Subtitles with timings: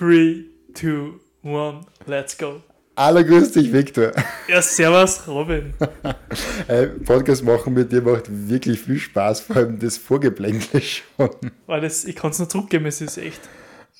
[0.00, 2.62] 3, 2, 1, let's go.
[2.96, 4.12] Hallo, grüß dich, Victor.
[4.48, 5.74] Ja, servus, Robin.
[6.68, 11.28] Äh, Podcast machen mit dir macht wirklich viel Spaß, vor allem das Vorgeplänkel schon.
[11.66, 13.40] Weil das, ich kann es nur zurückgeben, es ist echt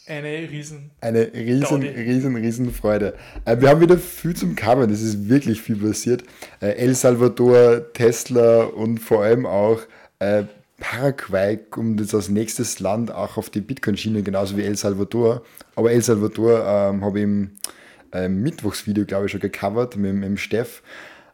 [0.07, 0.91] eine riesen...
[1.03, 1.89] Eine riesen, Gaudi.
[1.89, 3.15] riesen, riesen Freude.
[3.45, 6.23] Äh, wir haben wieder viel zum Covern, es ist wirklich viel passiert.
[6.61, 9.81] Äh, El Salvador, Tesla und vor allem auch
[10.81, 15.43] Paraguay kommt jetzt als nächstes Land auch auf die Bitcoin-Schiene, genauso wie El Salvador.
[15.77, 17.51] Aber El Salvador ähm, habe ich im
[18.13, 20.83] ähm, Mittwochsvideo, glaube ich, schon gecovert mit, mit dem Steff.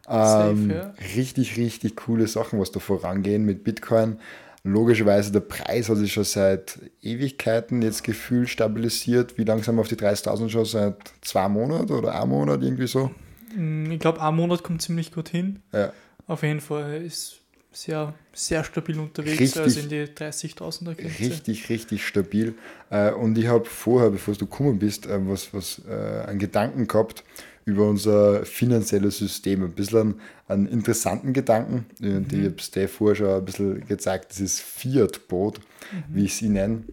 [0.09, 0.93] Ähm, Safe, ja.
[1.15, 4.19] Richtig, richtig coole Sachen, was da vorangehen mit Bitcoin.
[4.63, 9.37] Logischerweise, der Preis hat sich schon seit Ewigkeiten jetzt gefühlt stabilisiert.
[9.37, 10.65] Wie langsam auf die 30.000 schon?
[10.65, 13.11] Seit zwei Monaten oder einem Monat irgendwie so?
[13.55, 15.59] Mm, Ich glaube, ein Monat kommt ziemlich gut hin.
[15.71, 15.93] Ja.
[16.27, 17.39] Auf jeden Fall ist
[17.71, 19.61] sehr, sehr stabil unterwegs, Richtig.
[19.61, 21.19] also in die 30.000er Grenze.
[21.19, 22.55] Richtig, richtig stabil.
[22.89, 26.87] Äh, Und ich habe vorher, bevor du gekommen bist, äh, was, was äh, einen Gedanken
[26.87, 27.23] gehabt
[27.65, 29.61] über unser finanzielles System.
[29.63, 30.15] Ein bisschen einen,
[30.47, 31.85] einen interessanten Gedanken.
[32.01, 35.59] Und ich habe es dir vorher schon ein bisschen gezeigt, dieses Fiat-Boot,
[36.07, 36.83] wie ich sie nenne.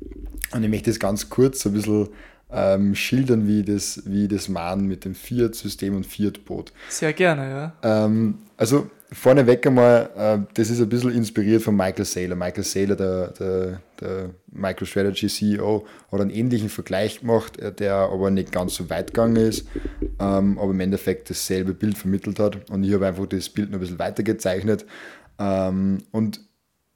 [0.52, 2.08] Und ich möchte das ganz kurz ein bisschen
[2.50, 6.72] ähm, schildern, wie das, wie das machen mit dem Fiat-System und Fiat-Boot.
[6.88, 8.04] Sehr gerne, ja.
[8.04, 12.36] Ähm, also vorneweg einmal, äh, das ist ein bisschen inspiriert von Michael Saylor.
[12.36, 18.30] Michael Saylor, der, der, der MicroStrategy CEO, hat einen ähnlichen Vergleich gemacht, äh, der aber
[18.30, 19.66] nicht ganz so weit gegangen ist,
[20.20, 22.70] ähm, aber im Endeffekt dasselbe Bild vermittelt hat.
[22.70, 24.84] Und ich habe einfach das Bild noch ein bisschen weiter gezeichnet.
[25.38, 26.40] Ähm, und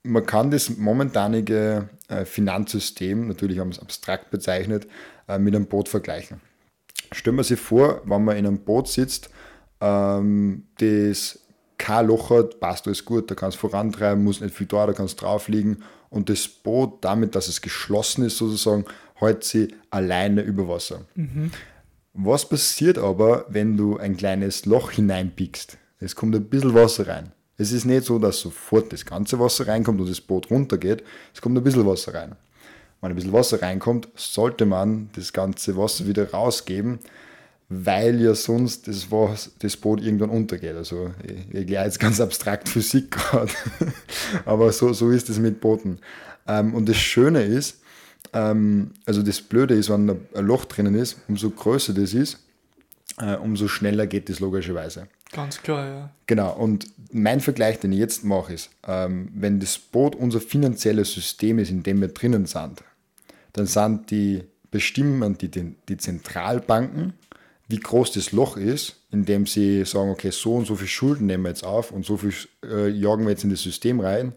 [0.08, 4.86] man kann das momentanige äh, Finanzsystem, natürlich haben wir es abstrakt bezeichnet,
[5.28, 6.40] äh, mit einem Boot vergleichen.
[7.12, 9.30] Stellen wir sich vor, wenn man in einem Boot sitzt,
[9.80, 11.40] ähm, das
[11.76, 14.92] kein Loch hat, passt alles gut, da kannst du vorantreiben, muss nicht viel da, da
[14.92, 15.78] kannst drauf liegen
[16.10, 18.84] und das Boot, damit, dass es geschlossen ist sozusagen,
[19.14, 21.02] hält sie alleine über Wasser.
[22.14, 25.78] Was passiert aber, wenn du ein kleines Loch hineinpickst?
[26.00, 27.32] Es kommt ein bisschen Wasser rein.
[27.58, 31.02] Es ist nicht so, dass sofort das ganze Wasser reinkommt und das Boot runtergeht.
[31.34, 32.36] Es kommt ein bisschen Wasser rein.
[33.00, 37.00] Wenn ein bisschen Wasser reinkommt, sollte man das ganze Wasser wieder rausgeben,
[37.68, 40.74] weil ja sonst das, Was- das Boot irgendwann untergeht.
[40.76, 43.50] Also ich, erkläre jetzt ganz abstrakt Physik gerade,
[44.44, 45.98] aber so, so ist es mit Booten.
[46.46, 47.80] Ähm, und das Schöne ist,
[48.32, 52.38] ähm, also das Blöde ist, wenn ein ein Loch drinnen ist, umso größer das ist,
[53.20, 55.08] äh, umso schneller geht das logischerweise.
[55.32, 56.10] Ganz klar, ja.
[56.26, 61.12] Genau, und mein Vergleich, den ich jetzt mache, ist, ähm, wenn das Boot unser finanzielles
[61.12, 62.82] System ist, in dem wir drinnen sind,
[63.52, 67.12] dann sind die, bestimmen die, die, die Zentralbanken,
[67.68, 71.44] wie groß das Loch ist, indem sie sagen, okay, so und so viel Schulden nehmen
[71.44, 72.32] wir jetzt auf und so viel
[72.64, 74.32] äh, jagen wir jetzt in das System rein.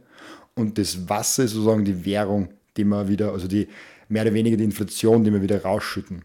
[0.56, 3.70] Und das Wasser ist sozusagen die Währung, die wir wieder, also die
[4.10, 6.24] mehr oder weniger die Inflation, die wir wieder rausschütten.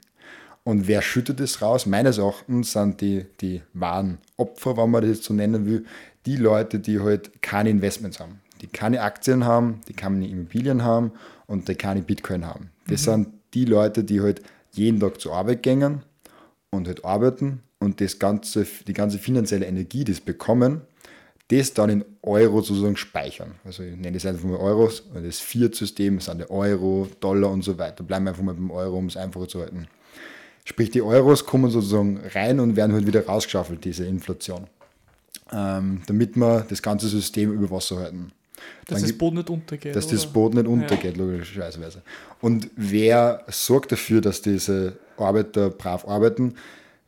[0.67, 1.87] Und wer schüttet es raus?
[1.87, 5.87] Meines Erachtens sind die, die wahren Opfer, wenn man das jetzt so nennen will,
[6.27, 8.41] die Leute, die halt keine Investments haben.
[8.61, 11.13] Die keine Aktien haben, die keine Immobilien haben
[11.47, 12.71] und die keine Bitcoin haben.
[12.89, 16.03] Das sind die Leute, die halt jeden Tag zur Arbeit gehen
[16.71, 20.81] und halt arbeiten und das ganze, die ganze finanzielle Energie, die sie bekommen,
[21.47, 23.53] das dann in Euro sozusagen speichern.
[23.65, 27.79] Also ich nenne das einfach mal Euros, das Fiat-System sind der Euro, Dollar und so
[27.79, 28.03] weiter.
[28.03, 29.87] Bleiben wir einfach mal beim Euro, um es einfacher zu halten.
[30.69, 34.67] Sprich, die Euros kommen sozusagen rein und werden halt wieder rausgeschaffelt, diese Inflation.
[35.53, 38.33] Ähm, damit wir das ganze System über Wasser halten.
[38.87, 39.95] Dass das Boot nicht untergeht.
[39.95, 40.33] dass das oder?
[40.33, 42.03] Boot nicht untergeht, logischerweise.
[42.41, 46.57] Und wer sorgt dafür, dass diese Arbeiter brav arbeiten?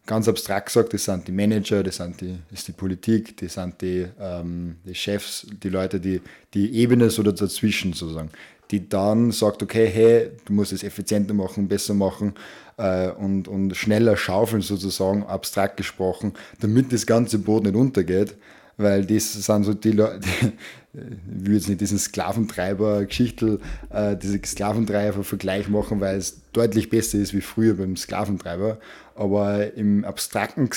[0.06, 3.54] Ganz abstrakt gesagt, das sind die Manager, das, sind die, das ist die Politik, das
[3.54, 6.20] sind die, ähm, die Chefs, die Leute, die,
[6.54, 8.30] die Ebene so dazwischen sozusagen,
[8.70, 12.34] die dann sagt, okay, hey, du musst es effizienter machen, besser machen
[12.76, 18.36] äh, und, und schneller schaufeln sozusagen, abstrakt gesprochen, damit das ganze Boot nicht untergeht,
[18.76, 20.20] weil das sind so die Leute,
[20.92, 27.34] ich will jetzt nicht diesen Sklaventreiber-Geschichtel, äh, diese Sklaventreiber-Vergleich machen, weil es deutlich besser ist
[27.34, 28.78] wie früher beim Sklaventreiber.
[29.14, 30.70] Aber im abstrakten,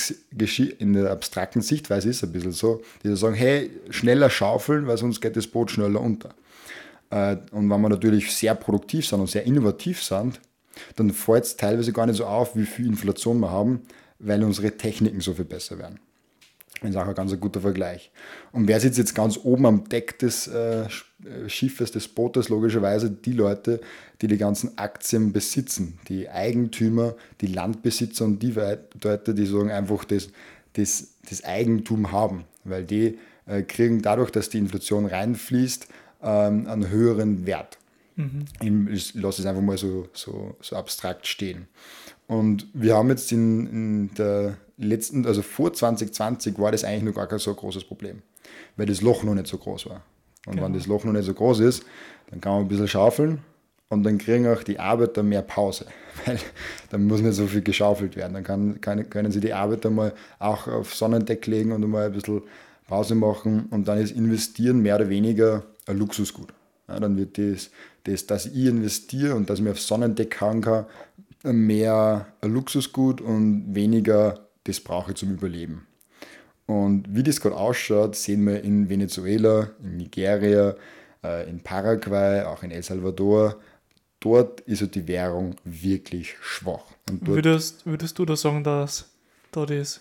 [0.78, 4.98] in der abstrakten Sichtweise ist es ein bisschen so, die sagen, hey, schneller schaufeln, weil
[4.98, 6.34] sonst geht das Boot schneller unter.
[7.12, 10.40] Äh, Und wenn wir natürlich sehr produktiv sind und sehr innovativ sind,
[10.96, 13.82] dann fällt es teilweise gar nicht so auf, wie viel Inflation wir haben,
[14.18, 16.00] weil unsere Techniken so viel besser werden.
[16.80, 18.10] Das ist auch ein ganz guter Vergleich.
[18.50, 20.88] Und wer sitzt jetzt ganz oben am Deck des äh, äh,
[21.48, 22.48] Schiffes, des Bootes?
[22.48, 23.80] Logischerweise die Leute,
[24.20, 26.00] die die ganzen Aktien besitzen.
[26.08, 30.30] Die Eigentümer, die Landbesitzer und die Leute, die sagen einfach das,
[30.72, 32.46] das, das Eigentum haben.
[32.64, 35.86] Weil die äh, kriegen dadurch, dass die Inflation reinfließt,
[36.22, 37.78] ähm, einen höheren Wert.
[38.60, 41.66] Ich lasse es einfach mal so, so, so abstrakt stehen.
[42.26, 47.14] Und wir haben jetzt in, in der letzten, also vor 2020 war das eigentlich noch
[47.14, 48.22] gar kein so großes Problem,
[48.76, 50.02] weil das Loch noch nicht so groß war.
[50.46, 50.66] Und Genau.
[50.66, 51.84] wenn das Loch noch nicht so groß ist,
[52.30, 53.38] dann kann man ein bisschen schaufeln
[53.88, 55.86] und dann kriegen auch die Arbeiter mehr Pause,
[56.26, 56.38] weil
[56.90, 58.34] dann muss nicht so viel geschaufelt werden.
[58.34, 62.12] Dann kann, kann, können sie die Arbeiter mal auch auf Sonnendeck legen und mal ein
[62.12, 62.42] bisschen
[62.88, 66.52] Pause machen und dann ist Investieren mehr oder weniger ein Luxusgut.
[66.88, 67.70] Ja, dann wird das,
[68.04, 70.86] das, dass ich investiere und dass ich mir auf Sonnendeck hauen kann,
[71.44, 75.86] mehr ein Luxusgut und weniger das brauche ich zum Überleben.
[76.66, 80.76] Und wie das gerade ausschaut, sehen wir in Venezuela, in Nigeria,
[81.22, 83.56] äh, in Paraguay, auch in El Salvador.
[84.20, 86.84] Dort ist die Währung wirklich schwach.
[87.10, 89.06] Würdest, würdest du da sagen, dass
[89.50, 90.00] da das,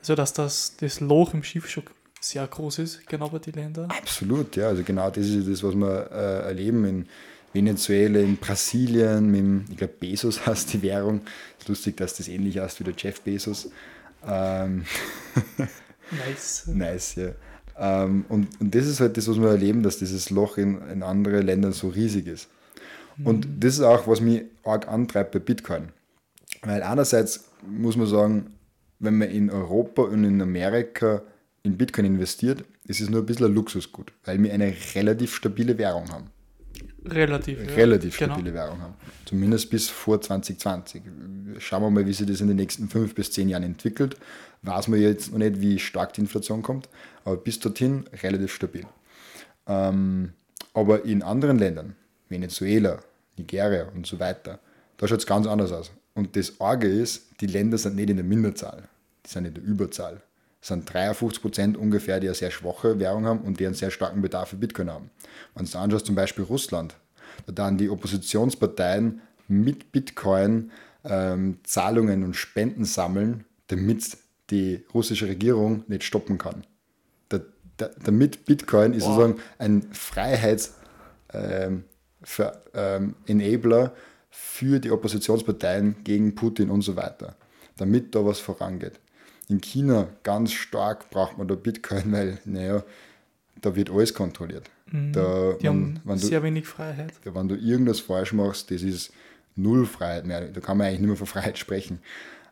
[0.00, 1.84] also dass das, das Loch im Schiff schon
[2.20, 3.90] sehr groß ist, genau bei den Ländern?
[3.90, 4.68] absolut, ja.
[4.68, 7.06] Also genau das ist das, was wir äh, erleben in
[7.52, 11.22] Venezuela, in Brasilien, mit, ich glaube Bezos heißt die Währung.
[11.58, 13.70] Ist lustig, dass das ähnlich heißt wie der Jeff Bezos.
[14.26, 14.84] Ähm,
[16.10, 16.66] Nice.
[16.66, 17.30] Nice, ja.
[17.78, 21.02] Ähm, und, und das ist halt das, was wir erleben, dass dieses Loch in, in
[21.02, 22.48] anderen Ländern so riesig ist.
[23.22, 25.90] Und das ist auch, was mich arg antreibt bei Bitcoin.
[26.62, 28.54] Weil einerseits muss man sagen,
[28.98, 31.22] wenn man in Europa und in Amerika
[31.62, 35.76] in Bitcoin investiert, ist es nur ein bisschen ein Luxusgut, weil wir eine relativ stabile
[35.78, 36.30] Währung haben.
[37.04, 37.58] Relativ.
[37.66, 37.74] ja.
[37.74, 38.34] Relativ Genau.
[38.34, 38.94] stabile Währung haben.
[39.24, 41.02] Zumindest bis vor 2020.
[41.58, 44.16] Schauen wir mal, wie sich das in den nächsten fünf bis zehn Jahren entwickelt.
[44.62, 46.88] Weiß man jetzt noch nicht, wie stark die Inflation kommt,
[47.24, 48.84] aber bis dorthin relativ stabil.
[49.66, 50.32] Ähm,
[50.74, 51.96] aber in anderen Ländern,
[52.28, 53.02] Venezuela,
[53.36, 54.58] Nigeria und so weiter,
[54.98, 55.90] da schaut es ganz anders aus.
[56.14, 58.88] Und das Arge ist, die Länder sind nicht in der Minderzahl,
[59.24, 60.20] die sind in der Überzahl.
[60.60, 64.20] Sind 53 Prozent ungefähr, die eine sehr schwache Währung haben und die einen sehr starken
[64.20, 65.10] Bedarf für Bitcoin haben.
[65.54, 66.96] Wenn du anschaust, zum Beispiel Russland,
[67.46, 70.70] da dann die Oppositionsparteien mit Bitcoin
[71.04, 74.18] ähm, Zahlungen und Spenden sammeln, damit
[74.50, 76.66] die russische Regierung nicht stoppen kann.
[77.28, 77.40] Da,
[77.78, 79.14] da, damit Bitcoin ist Boah.
[79.14, 80.74] sozusagen ein Freiheits-
[81.32, 81.84] ähm,
[82.22, 83.94] für, ähm, Enabler
[84.30, 87.36] für die Oppositionsparteien gegen Putin und so weiter,
[87.76, 89.00] damit da was vorangeht.
[89.50, 92.82] In China ganz stark braucht man da Bitcoin, weil, naja,
[93.60, 94.70] da wird alles kontrolliert.
[94.90, 95.12] Da, Mhm.
[95.60, 97.12] Die wenn, wenn, du, sehr wenig Freiheit.
[97.24, 99.12] wenn du irgendwas falsch machst, das ist
[99.54, 100.48] null Freiheit mehr.
[100.48, 102.00] Da kann man eigentlich nicht mehr von Freiheit sprechen.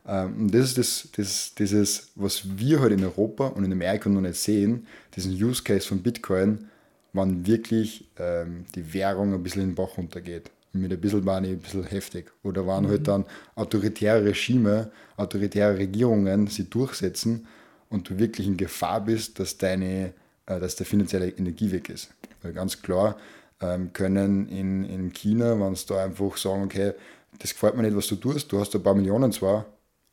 [0.06, 4.09] Ähm, Und das ist das, das, dieses, was wir heute in Europa und in Amerika
[4.09, 4.87] noch nicht sehen,
[5.17, 6.69] diesen Use Case von Bitcoin,
[7.12, 10.50] wann wirklich ähm, die Währung ein bisschen in den Bach runtergeht.
[10.78, 12.30] Mit ein bisschen Money, ein bisschen heftig.
[12.42, 17.46] Oder wann halt dann autoritäre Regime, autoritäre Regierungen sie durchsetzen
[17.90, 20.12] und du wirklich in Gefahr bist, dass deine,
[20.46, 22.10] äh, dass der finanzielle Energie weg ist.
[22.42, 23.16] Weil ganz klar
[23.60, 26.92] ähm, können in, in China, wenn sie da einfach sagen, okay,
[27.38, 29.66] das gefällt mir nicht, was du tust, du hast ein paar Millionen zwar,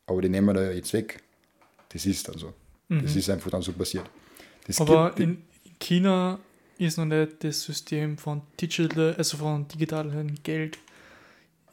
[0.06, 1.22] aber die nehmen wir da jetzt weg.
[1.90, 2.52] Das ist dann so.
[2.88, 4.08] Das ist einfach dann so passiert.
[4.66, 4.86] Das Mhm.
[4.86, 5.42] Aber gibt- in
[5.80, 6.38] China
[6.78, 10.78] ist noch nicht das System von Digital, also von digitalem Geld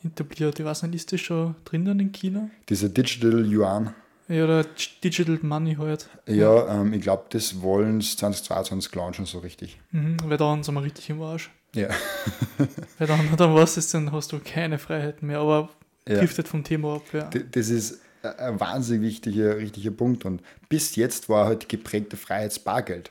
[0.03, 0.59] etabliert.
[0.59, 2.50] Ich weiß nicht, ist das schon drinnen in China?
[2.69, 3.94] Dieser Digital Yuan,
[4.27, 4.65] Ja, oder
[5.03, 6.09] Digital Money halt.
[6.27, 9.79] ja, ähm, ich glaube, das wollen sie 2022 launchen so richtig.
[9.91, 11.50] Mhm, weil dann sind wir richtig im Arsch.
[11.75, 11.89] Ja.
[13.00, 15.39] Weil dann, dann was ist, dann hast du keine Freiheiten mehr.
[15.39, 15.69] Aber
[16.07, 16.19] Ja.
[16.19, 17.27] driftet vom Thema ab, ja.
[17.51, 20.24] Das ist ein- wahnsinnig wichtiger, richtiger Punkt.
[20.24, 23.10] Und bis jetzt war halt geprägte Freiheit Bargeld.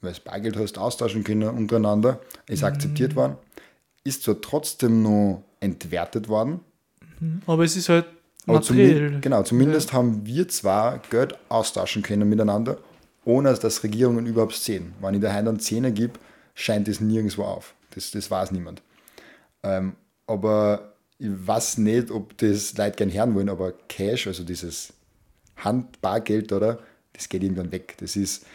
[0.00, 3.36] Weil Bargeld hast austauschen können untereinander, ist akzeptiert worden,
[4.02, 6.60] ist zwar trotzdem noch entwertet worden,
[7.46, 8.06] Aber es ist halt
[8.46, 9.08] materiell.
[9.08, 12.78] zumi genau, zumindest haben wir zwar Geld austauschen können miteinander,
[13.24, 14.94] ohne dass Regierungen überhaupt sehen.
[15.00, 16.14] Wenn ich daheim dann Zehner gebe,
[16.54, 17.74] scheint das nirgendwo auf.
[17.90, 18.82] Das, das weiß niemand.
[19.62, 19.94] Ähm,
[20.26, 24.94] aber ich weiß nicht, ob das Leute gern hören wollen, aber Cash, also dieses
[25.56, 26.78] Handbargeld, oder?
[27.12, 27.96] Das geht irgendwann weg.
[28.00, 28.46] Das ist,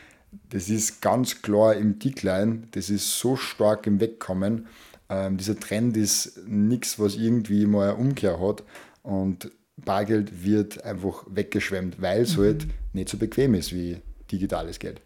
[0.50, 2.64] das ist ganz klar im Decline.
[2.72, 4.68] Das ist so stark im Wegkommen.
[5.10, 8.64] Ähm, dieser Trend ist nichts, was irgendwie mal eine Umkehr hat.
[9.04, 13.98] Und Bargeld wird einfach weggeschwemmt, weil es halt nicht so bequem ist wie
[14.32, 15.02] digitales Geld.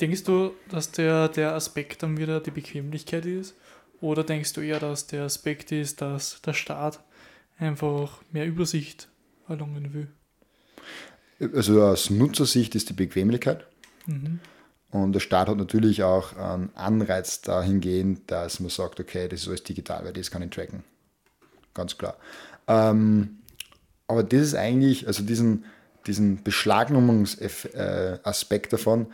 [0.00, 3.54] Denkst du, dass der, der Aspekt dann wieder die Bequemlichkeit ist?
[4.00, 7.04] Oder denkst du eher, dass der Aspekt ist, dass der Staat
[7.58, 9.08] einfach mehr Übersicht
[9.46, 10.08] erlangen will?
[11.54, 13.66] Also aus Nutzersicht ist die Bequemlichkeit.
[14.06, 14.40] Mhm.
[14.90, 19.48] Und der Staat hat natürlich auch einen Anreiz dahingehend, dass man sagt, okay, das ist
[19.48, 20.82] alles digital, weil das kann ich tracken.
[21.74, 22.16] Ganz klar.
[22.66, 23.38] Ähm,
[24.08, 25.64] aber das ist eigentlich, also diesen,
[26.06, 29.06] diesen Beschlagnahmungsaspekt davon,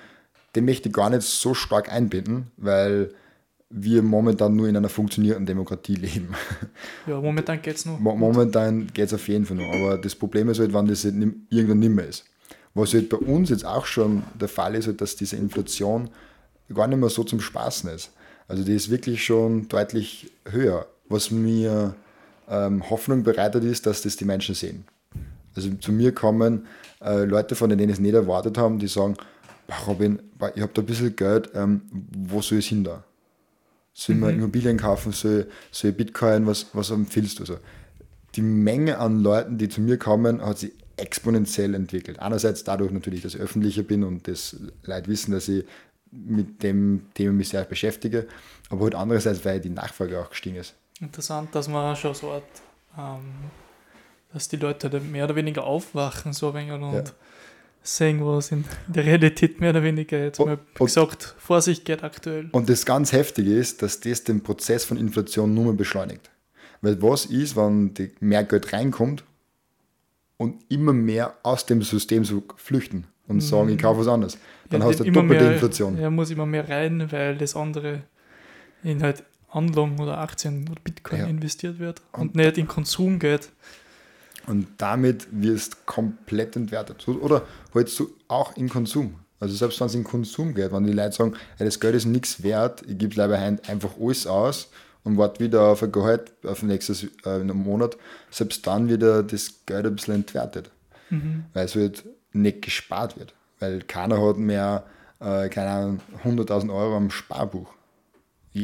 [0.54, 3.12] den möchte ich gar nicht so stark einbinden, weil
[3.68, 6.34] wir momentan nur in einer funktionierenden Demokratie leben.
[7.06, 8.00] Ja, momentan geht es noch.
[8.00, 9.70] Mo momentan geht es auf jeden Fall noch.
[9.72, 11.14] Aber das Problem ist halt, wenn das halt
[11.50, 12.24] irgendwann nicht mehr ist.
[12.76, 16.10] Was halt bei uns jetzt auch schon der Fall ist, halt, dass diese Inflation
[16.74, 18.10] gar nicht mehr so zum Spaßen ist.
[18.48, 20.86] Also die ist wirklich schon deutlich höher.
[21.08, 21.94] Was mir
[22.50, 24.84] ähm, Hoffnung bereitet ist, dass das die Menschen sehen.
[25.54, 26.66] Also zu mir kommen
[27.00, 29.16] äh, Leute, von denen ich es nicht erwartet haben, die sagen,
[29.86, 30.18] Robin,
[30.54, 33.04] ich habe da ein bisschen Geld, ähm, wo soll ich hin da?
[33.94, 34.28] Soll ich mhm.
[34.28, 37.44] Immobilien kaufen, soll, soll ich Bitcoin, was, was empfiehlst du?
[37.44, 37.58] Also
[38.34, 42.18] die Menge an Leuten, die zu mir kommen, hat sich exponentiell entwickelt.
[42.18, 45.64] Einerseits dadurch natürlich, dass ich öffentlicher bin und das Leute wissen, dass ich
[46.10, 48.26] mit dem Thema mich sehr beschäftige,
[48.70, 50.74] aber halt andererseits, weil die Nachfrage auch gestiegen ist.
[51.00, 52.42] Interessant, dass man schon so hat,
[52.96, 53.50] ähm,
[54.32, 57.04] dass die Leute mehr oder weniger aufwachen so ein und ja.
[57.82, 62.48] sehen, was in der Realität mehr oder weniger jetzt und, mal gesagt, Vorsicht geht aktuell.
[62.52, 66.30] Und das ganz Heftige ist, dass das den Prozess von Inflation nur mehr beschleunigt.
[66.80, 69.24] Weil was ist, wenn mehr Geld reinkommt
[70.36, 74.38] und immer mehr aus dem System so flüchten und sagen, ich kaufe was anderes.
[74.70, 75.98] Dann ja, hast du doppelte mehr, Inflation.
[75.98, 78.02] Er muss immer mehr rein, weil das andere
[78.82, 81.26] in halt Anlagen oder Aktien oder Bitcoin ja.
[81.26, 83.50] investiert wird und, und, nicht in Konsum geht.
[84.46, 87.06] Und damit wirst komplett entwertet.
[87.08, 87.42] Oder
[87.74, 89.14] halt so auch in Konsum.
[89.40, 92.06] Also selbst wenn es in Konsum geht, wenn die Leute sagen, hey, das Geld ist
[92.06, 94.70] nichts wert, ich gebe leider einfach alles aus
[95.06, 97.96] und warte wieder auf ein Gehalt auf nächstes äh, Monat,
[98.30, 100.70] selbst dann wird das Geld ein bisschen entwertet.
[101.10, 101.44] Mhm.
[101.54, 103.32] Weil es halt nicht gespart wird.
[103.60, 104.84] Weil keiner hat mehr,
[105.20, 107.72] äh, keine Ahnung, 100.000 Euro am Sparbuch.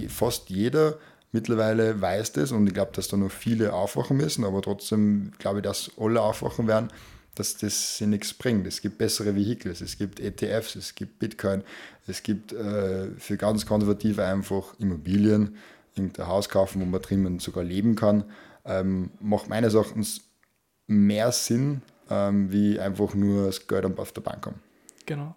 [0.08, 0.98] Fast jeder
[1.30, 5.58] mittlerweile weiß das und ich glaube, dass da noch viele aufwachen müssen, aber trotzdem glaube
[5.58, 6.88] ich, dass alle aufwachen werden,
[7.34, 8.66] dass das sich nichts bringt.
[8.66, 11.62] Es gibt bessere Vehikel, es gibt ETFs, es gibt Bitcoin,
[12.06, 15.56] es gibt äh, für ganz Konservative einfach Immobilien,
[15.94, 18.24] irgendein Haus kaufen, wo man drinnen sogar leben kann.
[18.64, 20.22] Ähm, macht meines Erachtens
[20.86, 24.60] mehr Sinn, ähm, wie einfach nur das Geld auf der Bank haben.
[25.06, 25.34] Genau.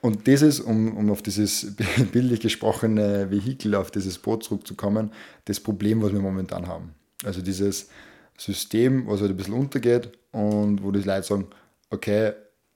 [0.00, 1.74] Und das ist, um, um auf dieses
[2.12, 5.10] bildlich gesprochene Vehikel, auf dieses Boot zurückzukommen,
[5.46, 6.94] das Problem, was wir momentan haben.
[7.24, 7.88] Also dieses
[8.36, 11.46] System, was halt ein bisschen untergeht und wo die Leute sagen,
[11.90, 12.32] okay,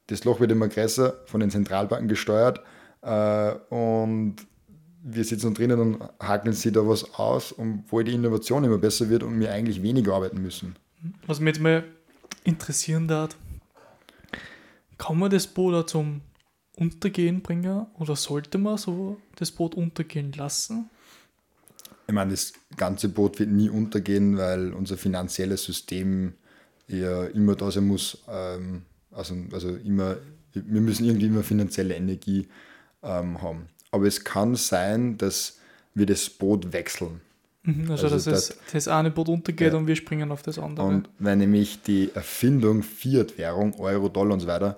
[0.07, 2.61] das Loch wird immer größer, von den Zentralbanken gesteuert
[3.03, 4.37] äh, und
[5.03, 9.23] wir sitzen drinnen und hakeln sie da was aus, obwohl die Innovation immer besser wird
[9.23, 10.77] und wir eigentlich weniger arbeiten müssen.
[11.27, 11.85] Was mich jetzt mal
[12.45, 13.37] interessieren darf,
[14.99, 16.21] kann man das Boot zum
[16.77, 20.91] Untergehen bringen oder sollte man so das Boot untergehen lassen?
[22.07, 26.35] Ich meine, das ganze Boot wird nie untergehen, weil unser finanzielles System
[26.89, 28.19] ja immer da sein muss.
[28.29, 30.17] Ähm, also, also immer,
[30.53, 32.49] wir müssen irgendwie immer finanzielle Energie
[33.03, 33.69] ähm, haben.
[33.91, 35.59] Aber es kann sein, dass
[35.95, 37.21] wir das Boot wechseln.
[37.63, 39.79] Mhm, also, also dass das, das eine Boot untergeht ja.
[39.79, 40.87] und wir springen auf das andere.
[40.87, 44.77] Und wenn nämlich die Erfindung Fiat-Währung, Euro, Dollar und so weiter,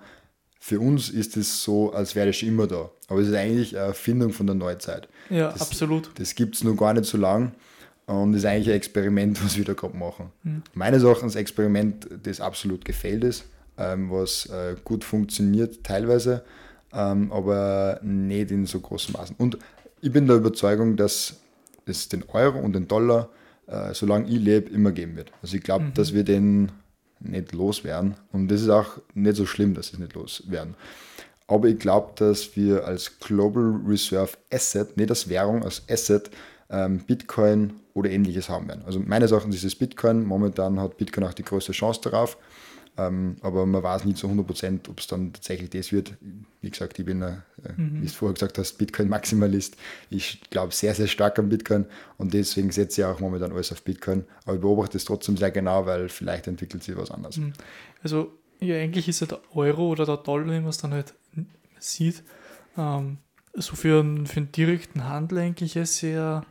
[0.58, 2.90] für uns ist es so, als wäre das schon immer da.
[3.08, 5.08] Aber es ist eigentlich eine Erfindung von der Neuzeit.
[5.28, 6.10] Ja, das, absolut.
[6.14, 7.52] Das gibt es noch gar nicht so lang.
[8.06, 10.30] Und ist eigentlich ein Experiment, was wir da gerade machen.
[10.42, 10.62] Mhm.
[10.74, 13.44] Meines Erachtens ein Experiment, das absolut gefällt ist,
[13.78, 16.44] ähm, was äh, gut funktioniert teilweise,
[16.92, 19.36] ähm, aber nicht in so großen Maßen.
[19.38, 19.58] Und
[20.00, 21.36] ich bin der Überzeugung, dass
[21.86, 23.28] es den Euro und den Dollar,
[23.66, 25.32] äh, solange ich lebe, immer geben wird.
[25.42, 25.94] Also ich glaube, mhm.
[25.94, 26.72] dass wir den
[27.20, 28.14] nicht loswerden.
[28.32, 30.74] Und das ist auch nicht so schlimm, dass es nicht loswerden.
[31.46, 36.30] Aber ich glaube, dass wir als Global Reserve Asset, nicht als Währung, als Asset,
[36.70, 38.82] ähm, Bitcoin oder ähnliches haben werden.
[38.86, 40.24] Also meines Erachtens ist es Bitcoin.
[40.24, 42.38] Momentan hat Bitcoin auch die größte Chance darauf.
[42.98, 46.14] Ähm, aber man weiß nicht zu 100% ob es dann tatsächlich das wird.
[46.60, 47.36] Wie gesagt, ich bin, äh,
[47.76, 48.02] mhm.
[48.02, 49.76] wie du vorher gesagt hast, Bitcoin-Maximalist.
[50.10, 51.86] Ich glaube sehr, sehr stark an Bitcoin
[52.18, 54.24] und deswegen setze ich auch momentan alles auf Bitcoin.
[54.44, 57.38] Aber ich beobachte es trotzdem sehr genau, weil vielleicht entwickelt sich was anderes.
[57.38, 57.54] Mhm.
[58.02, 61.14] Also, ja, eigentlich ist ja der Euro oder der Dollar, wie man es dann halt
[61.78, 62.22] sieht,
[62.76, 63.18] ähm,
[63.54, 66.44] so für einen, für einen direkten Handel eigentlich sehr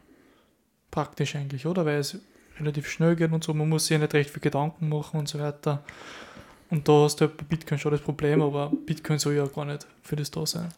[0.89, 1.85] praktisch eigentlich, oder?
[1.85, 2.17] Weil es
[2.61, 5.27] relativ schnell geht und so, man muss sich ja nicht recht viel Gedanken machen und
[5.27, 5.83] so weiter.
[6.69, 9.65] Und da hast du halt bei Bitcoin schon das Problem, aber Bitcoin soll ja gar
[9.65, 10.69] nicht für das da sein.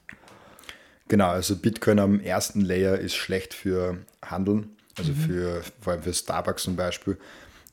[1.08, 5.16] Genau, also Bitcoin am ersten Layer ist schlecht für Handeln, also mhm.
[5.16, 7.18] für vor allem für Starbucks zum Beispiel.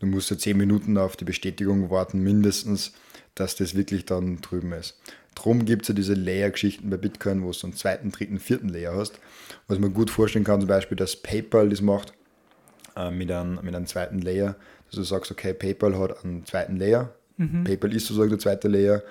[0.01, 2.93] Du musst ja zehn Minuten auf die Bestätigung warten, mindestens,
[3.35, 4.99] dass das wirklich dann drüben ist.
[5.35, 8.95] Drum gibt es ja diese Layer-Geschichten bei Bitcoin, wo du einen zweiten, dritten, vierten Layer
[8.95, 9.19] hast.
[9.69, 12.13] Was man gut vorstellen kann, zum Beispiel, dass PayPal das macht
[12.97, 14.57] äh, mit, einem, mit einem zweiten Layer,
[14.87, 17.65] dass du sagst, okay, PayPal hat einen zweiten Layer, Mhm.
[17.65, 19.03] PayPal ist sozusagen der zweite Layer.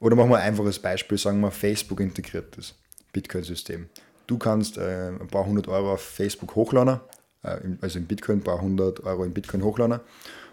[0.00, 2.74] Oder machen wir ein einfaches Beispiel, sagen wir Facebook integriert das
[3.12, 3.86] Bitcoin-System.
[4.26, 7.00] du kannst äh, ein paar hundert Euro auf Facebook hochladen,
[7.42, 10.00] äh, also in Bitcoin, ein paar hundert Euro in Bitcoin hochladen.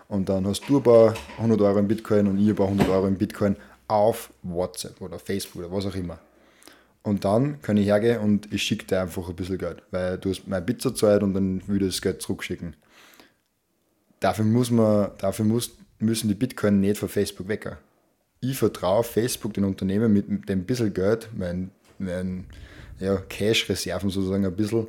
[0.09, 2.89] Und dann hast du ein paar hundert Euro in Bitcoin und ich ein paar hundert
[2.89, 3.55] Euro in Bitcoin
[3.87, 6.19] auf WhatsApp oder Facebook oder was auch immer.
[7.03, 10.29] Und dann kann ich hergehen und ich schicke dir einfach ein bisschen Geld, weil du
[10.29, 12.77] hast meine Pizza zahlt und dann würde ich das Geld zurückschicken.
[14.21, 17.77] Dafür, muss man, dafür muss, müssen die Bitcoin nicht von Facebook weg.
[18.39, 22.45] Ich vertraue Facebook, den Unternehmen, mit dem bisschen Geld, mein, mein
[22.99, 24.87] ja, Cash-Reserven sozusagen ein bisschen,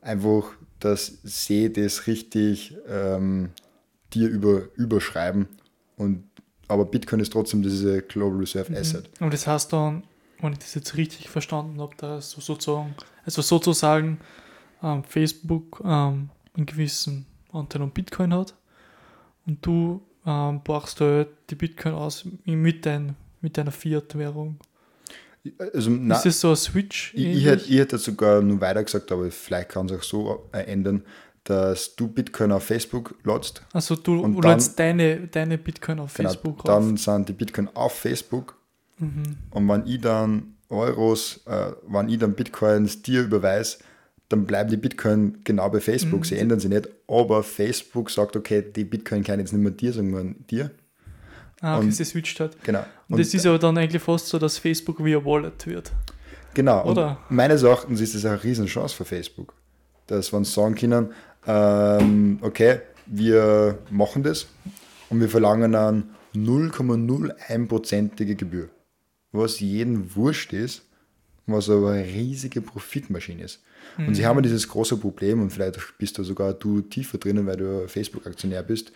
[0.00, 3.50] einfach, dass sie das richtig ähm,
[4.14, 5.46] dir über, überschreiben.
[5.98, 6.24] Und,
[6.68, 9.10] aber Bitcoin ist trotzdem diese Global Reserve Asset.
[9.20, 9.26] Mhm.
[9.26, 10.04] Und das heißt dann,
[10.42, 12.94] wenn ich das jetzt richtig verstanden habe, dass so sozusagen,
[13.24, 14.18] also sozusagen
[14.82, 18.54] ähm, Facebook ähm, einen gewissen Anteil an Bitcoin hat
[19.46, 24.58] und du ähm, brauchst halt die Bitcoin aus mit, dein, mit deiner Fiat-Währung.
[25.58, 27.14] Also, na, ist das so ein Switch?
[27.14, 30.48] Ich, ich, hätte, ich hätte sogar nur weiter gesagt, aber vielleicht kann es auch so
[30.52, 31.02] äh, ändern,
[31.44, 33.62] dass du Bitcoin auf Facebook ladst.
[33.72, 37.94] Also du und ladst deine, deine Bitcoin auf genau, Facebook Dann sind die Bitcoin auf
[37.94, 38.59] Facebook
[39.00, 39.36] mhm.
[39.50, 43.78] und wenn ich dann Euros, äh, wenn ich dann Bitcoins dir überweise,
[44.28, 46.20] dann bleiben die Bitcoin genau bei Facebook.
[46.20, 46.24] Mhm.
[46.24, 49.92] Sie ändern sich nicht, aber Facebook sagt, okay, die Bitcoin kann jetzt nicht mehr dir,
[49.92, 50.70] sondern dir.
[51.60, 52.56] Ah, okay, und, sie switcht hat.
[52.62, 52.78] Genau.
[52.78, 55.90] Und, und das ist aber dann eigentlich fast so, dass Facebook wie ein Wallet wird.
[56.54, 56.84] Genau.
[56.84, 57.18] Oder?
[57.28, 59.52] Und meines Erachtens ist das eine Riesenchance für Facebook.
[60.06, 61.12] Dass wenn sie sagen können,
[61.46, 64.46] ähm, okay, wir machen das
[65.10, 68.68] und wir verlangen dann 0,01%ige Gebühr.
[69.32, 70.82] Was jedem wurscht ist,
[71.46, 73.62] was aber eine riesige Profitmaschine ist.
[73.96, 74.08] Mhm.
[74.08, 77.56] Und sie haben dieses große Problem, und vielleicht bist du sogar du tiefer drinnen, weil
[77.56, 78.92] du Facebook-Aktionär bist.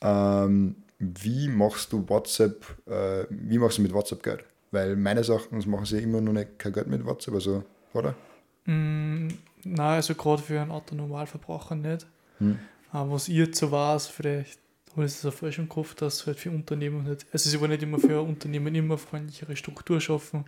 [0.00, 4.44] Ähm, wie machst du WhatsApp, äh, wie machst du mit WhatsApp Geld?
[4.70, 8.14] Weil meines Erachtens machen sie immer noch nicht kein Geld mit WhatsApp, also, oder?
[8.64, 9.28] Mm,
[9.64, 12.06] nein, also gerade für einen Autonormalverbraucher nicht.
[12.38, 12.58] Hm.
[12.90, 14.60] Aber was ich jetzt so weiß, vielleicht
[15.02, 17.82] ich es auch vorher schon gehofft, dass halt für Unternehmen nicht, also sie wollen nicht
[17.82, 20.44] immer für Unternehmen immer freundlichere Struktur schaffen,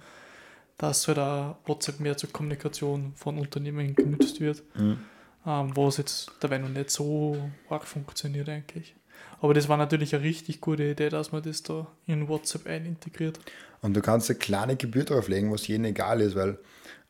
[0.78, 4.98] dass halt auch WhatsApp mehr zur Kommunikation von Unternehmen genutzt wird, mhm.
[5.46, 7.36] ähm, was jetzt dabei noch nicht so
[7.68, 8.94] arg funktioniert eigentlich.
[9.40, 13.38] Aber das war natürlich eine richtig gute Idee, dass man das da in WhatsApp einintegriert.
[13.82, 16.58] Und du kannst eine kleine Gebühr drauflegen, was jedem egal ist, weil,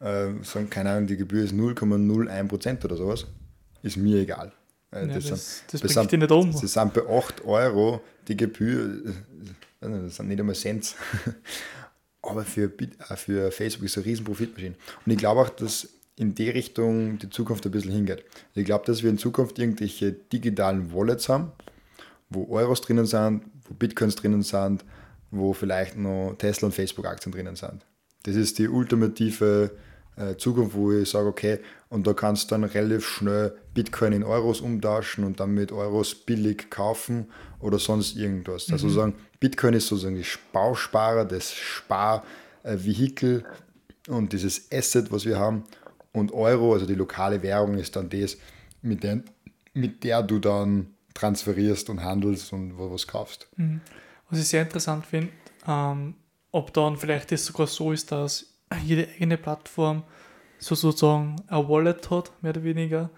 [0.00, 3.26] äh, sagen, keine Ahnung, die Gebühr ist 0,01% oder sowas.
[3.82, 4.52] Ist mir egal.
[4.92, 6.52] Äh, ja, das, das, sind, das, das sind, nicht um.
[6.52, 9.02] Das sind bei 8 Euro die Gebühr,
[9.80, 10.94] äh, das sind nicht einmal Cent.
[12.22, 14.74] Aber für, äh, für Facebook ist es eine riesen Profitmaschine.
[15.04, 18.24] Und ich glaube auch, dass in die Richtung die Zukunft ein bisschen hingeht.
[18.54, 21.52] Ich glaube, dass wir in Zukunft irgendwelche digitalen Wallets haben,
[22.30, 24.84] wo Euros drinnen sind, wo Bitcoins drinnen sind,
[25.30, 27.84] wo vielleicht noch Tesla und Facebook-Aktien drinnen sind.
[28.22, 29.70] Das ist die ultimative
[30.16, 34.24] äh, Zukunft, wo ich sage, okay, und da kannst du dann relativ schnell Bitcoin in
[34.24, 37.26] Euros umtauschen und dann mit Euros billig kaufen
[37.60, 38.68] oder sonst irgendwas.
[38.68, 38.74] Mhm.
[38.74, 43.44] Also sagen, Bitcoin ist sozusagen die Bausparer, das Sparvehikel
[44.08, 45.64] und dieses Asset, was wir haben.
[46.12, 48.38] Und Euro, also die lokale Währung, ist dann das,
[48.80, 49.22] mit der,
[49.74, 53.48] mit der du dann transferierst und handelst und was kaufst.
[53.56, 53.80] Mhm.
[54.30, 55.28] Was ich sehr interessant finde,
[55.66, 56.14] ähm,
[56.52, 58.46] ob dann vielleicht das sogar so ist, dass
[58.84, 60.02] jede eigene Plattform
[60.58, 63.10] so sozusagen ein Wallet hat, mehr oder weniger,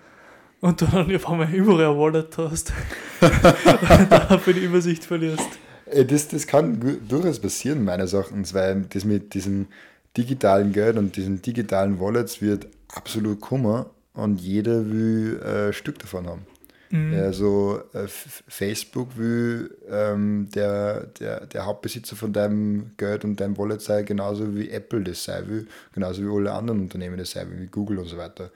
[0.61, 2.73] und du dann auf einmal überall ein Wallet hast
[3.21, 5.49] und dafür die Übersicht verlierst.
[6.07, 9.69] Das, das kann durchaus passieren, meines Erachtens, weil das mit diesem
[10.17, 16.27] digitalen Geld und diesen digitalen Wallets wird absolut kummer und jeder will ein Stück davon
[16.27, 16.47] haben.
[16.90, 17.14] Mhm.
[17.14, 23.83] Also äh, Facebook will ähm, der, der, der Hauptbesitzer von deinem Geld und deinem Wallet
[23.83, 27.61] sein, genauso wie Apple das sein will, genauso wie alle anderen Unternehmen das sein will,
[27.61, 28.51] wie Google und so weiter.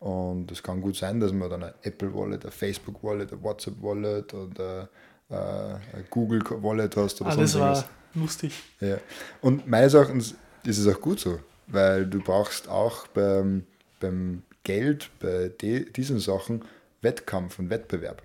[0.00, 3.42] Und es kann gut sein, dass man dann ein Apple Wallet, ein Facebook Wallet, ein
[3.42, 4.88] WhatsApp Wallet oder
[5.30, 8.52] äh, ein Google Wallet hast oder Alles sonst war lustig.
[8.80, 8.98] Ja.
[9.40, 13.64] Und meines Erachtens ist es auch gut so, weil du brauchst auch beim,
[14.00, 16.62] beim Geld, bei de, diesen Sachen,
[17.04, 18.22] Wettkampf und Wettbewerb.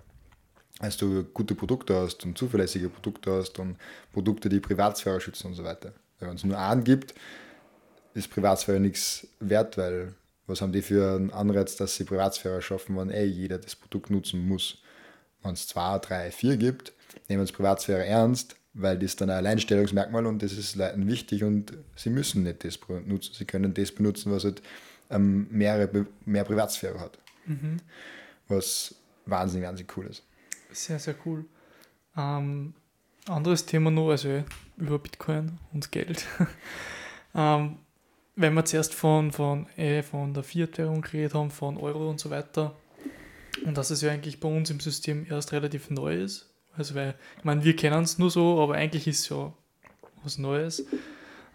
[0.80, 3.76] Als du gute Produkte hast und zuverlässige Produkte hast und
[4.12, 5.92] Produkte, die Privatsphäre schützen und so weiter.
[6.18, 7.14] Wenn es nur einen gibt,
[8.14, 10.14] ist Privatsphäre nichts wert, weil
[10.46, 14.10] was haben die für einen Anreiz, dass sie Privatsphäre schaffen, wenn eh jeder das Produkt
[14.10, 14.78] nutzen muss.
[15.42, 16.92] Wenn es zwei, drei, vier gibt,
[17.28, 21.74] nehmen sie Privatsphäre ernst, weil das dann ein Alleinstellungsmerkmal und das ist Leuten wichtig und
[21.94, 23.34] sie müssen nicht das nutzen.
[23.34, 24.62] Sie können das benutzen, was halt
[25.10, 27.18] ähm, mehrere, mehr Privatsphäre hat.
[27.46, 27.80] Mhm
[28.50, 28.94] was
[29.26, 30.24] wahnsinnig, wahnsinnig cool ist.
[30.72, 31.44] Sehr, sehr cool.
[32.16, 32.74] Ähm,
[33.26, 34.44] anderes Thema noch, also
[34.76, 36.26] über Bitcoin und Geld.
[37.34, 37.78] ähm,
[38.36, 42.30] wenn wir zuerst von, von, äh, von der Fiat-Währung geredet haben, von Euro und so
[42.30, 42.76] weiter,
[43.64, 46.50] und dass es ja eigentlich bei uns im System erst relativ neu ist.
[46.76, 49.52] Also, weil, ich meine, wir kennen es nur so, aber eigentlich ist es ja
[50.22, 50.86] was Neues.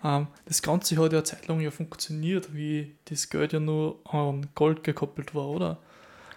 [0.03, 3.99] Ähm, das Ganze hat ja eine Zeit lang ja funktioniert, wie das Geld ja nur
[4.05, 5.79] an Gold gekoppelt war, oder?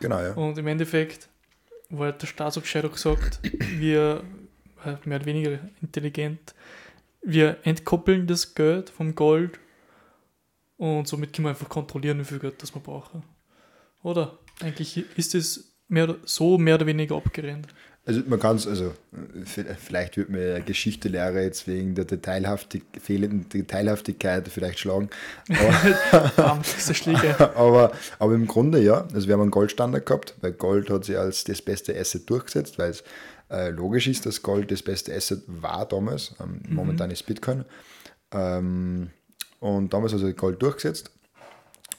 [0.01, 0.33] Genau, ja.
[0.35, 1.29] Und im Endeffekt
[1.91, 4.23] war halt der Staatsabscheidung gesagt, wir,
[4.85, 6.55] äh, mehr oder weniger intelligent,
[7.23, 9.59] wir entkoppeln das Geld vom Gold
[10.77, 13.23] und somit können wir einfach kontrollieren, wie viel Geld das wir brauchen.
[14.03, 14.39] Oder?
[14.61, 17.69] Eigentlich ist es mehr, so mehr oder weniger abgerennt.
[18.09, 18.95] Also man kann es, also
[19.45, 25.11] vielleicht wird mir Geschichtelehrer jetzt wegen der Detailhaftig, fehlenden Detailhaftigkeit vielleicht schlagen.
[26.39, 26.63] Aber,
[27.55, 31.19] aber, aber, im Grunde ja, also wir haben einen Goldstandard gehabt, weil Gold hat sich
[31.19, 33.05] als das beste Asset durchgesetzt, weil es
[33.51, 36.35] äh, logisch ist, dass Gold das beste Asset war damals.
[36.41, 36.75] Ähm, mhm.
[36.75, 37.67] Momentan ist Bitcoin.
[38.33, 39.11] Ähm,
[39.61, 41.11] und damals hat sich Gold durchgesetzt.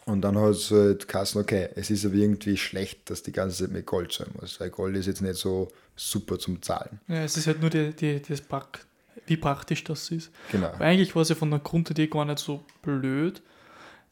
[0.10, 3.64] Und dann hat es halt geheißen, okay, es ist aber irgendwie schlecht, dass die ganze
[3.64, 7.00] Zeit mit Gold sein muss, weil Gold ist jetzt nicht so super zum Zahlen.
[7.08, 8.86] Ja, es ist halt nur die, die, das Pack,
[9.28, 10.32] wie praktisch das ist.
[10.52, 10.72] Genau.
[10.80, 13.42] Weil eigentlich war es ja von der Grundidee gar nicht so blöd,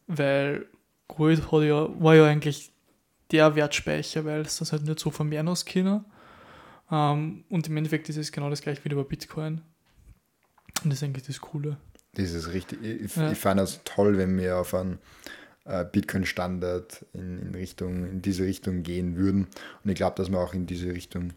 [0.06, 0.68] weil
[1.08, 2.72] Gold hat ja, war ja eigentlich
[3.32, 6.06] der Wertspeicher, weil es das halt nicht so vermehren aus China.
[6.90, 9.62] Um, und im Endeffekt ist es genau das gleiche wie bei Bitcoin.
[10.84, 11.78] Und das ist eigentlich das Coole.
[12.14, 12.82] Das ist richtig.
[12.84, 13.32] Ich, ja.
[13.32, 15.00] ich fand es toll, wenn wir auf einen
[15.92, 19.48] Bitcoin-Standard in, in, Richtung, in diese Richtung gehen würden.
[19.84, 21.34] Und ich glaube, dass wir auch in diese Richtung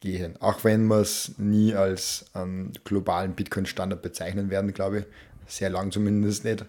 [0.00, 0.36] gehen.
[0.40, 5.04] Auch wenn wir es nie als einen globalen Bitcoin-Standard bezeichnen werden, glaube ich.
[5.46, 6.64] Sehr lang zumindest nicht.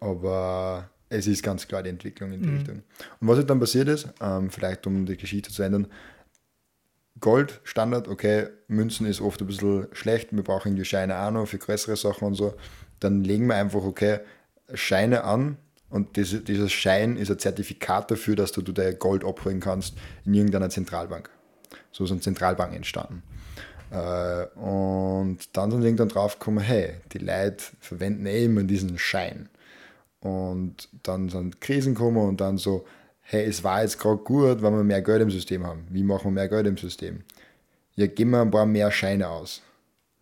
[0.00, 2.56] Aber es ist ganz klar die Entwicklung in die mhm.
[2.56, 2.82] Richtung.
[3.20, 5.86] Und was jetzt dann passiert ist, ähm, vielleicht um die Geschichte zu ändern,
[7.20, 11.46] Gold, Standard, okay, Münzen ist oft ein bisschen schlecht, wir brauchen irgendwie Scheine auch noch
[11.46, 12.54] für größere Sachen und so.
[12.98, 14.18] Dann legen wir einfach, okay,
[14.74, 15.56] Scheine an,
[15.94, 19.96] und das, dieser Schein ist ein Zertifikat dafür, dass du, du dein Gold abholen kannst
[20.24, 21.30] in irgendeiner Zentralbank.
[21.92, 23.22] So sind Zentralbanken entstanden.
[23.92, 29.48] Äh, und dann sind irgendwann drauf gekommen, hey, die Leute verwenden eh immer diesen Schein.
[30.18, 32.84] Und dann sind Krisen gekommen und dann so,
[33.20, 35.86] hey, es war jetzt gerade gut, weil wir mehr Geld im System haben.
[35.90, 37.22] Wie machen wir mehr Geld im System?
[37.94, 39.62] Ja, geben wir ein paar mehr Scheine aus.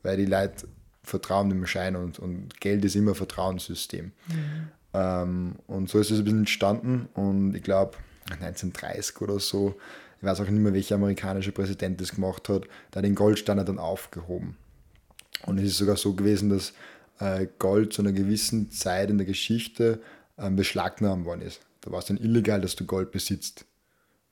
[0.02, 0.68] Weil die Leute
[1.02, 4.12] vertrauen dem Schein und, und Geld ist immer Vertrauenssystem.
[4.28, 4.68] Mhm.
[4.94, 7.96] Ähm, und so ist es ein bisschen entstanden und ich glaube
[8.30, 9.74] 1930 oder so,
[10.20, 13.68] ich weiß auch nicht mehr, welcher amerikanische Präsident das gemacht hat, da hat den Goldstandard
[13.68, 14.56] dann aufgehoben.
[15.46, 16.72] Und es ist sogar so gewesen, dass
[17.18, 20.00] äh, Gold zu einer gewissen Zeit in der Geschichte
[20.38, 21.60] ähm, beschlagnahmt worden ist.
[21.80, 23.64] Da war es dann illegal, dass du Gold besitzt.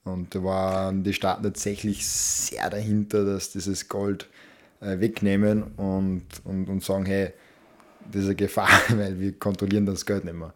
[0.05, 4.29] Und da waren die Staaten tatsächlich sehr dahinter, dass dieses Gold
[4.81, 7.33] äh, wegnehmen und, und, und sagen, hey,
[8.13, 10.55] eine Gefahr, weil wir kontrollieren das Geld nicht mehr.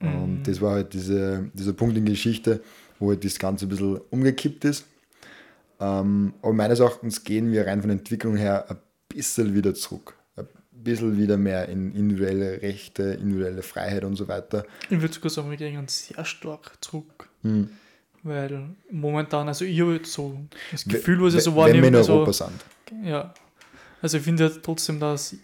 [0.00, 0.22] Mhm.
[0.22, 2.60] Und das war halt diese, dieser Punkt in Geschichte,
[2.98, 4.84] wo halt das Ganze ein bisschen umgekippt ist.
[5.80, 8.76] Ähm, aber meines Erachtens gehen wir rein von der Entwicklung her ein
[9.08, 10.14] bisschen wieder zurück.
[10.36, 14.64] Ein bisschen wieder mehr in individuelle Rechte, individuelle Freiheit und so weiter.
[14.90, 17.28] Ich würde sogar sagen, wir gehen sehr stark zurück.
[17.42, 17.70] Mhm.
[18.22, 20.38] Weil momentan, also ich habe so
[20.70, 21.86] das Gefühl, was ich so wahrnehme.
[21.86, 23.04] Wenn wir in Europa also, sind.
[23.04, 23.34] Ja.
[24.00, 25.34] Also ich finde ja trotzdem, dass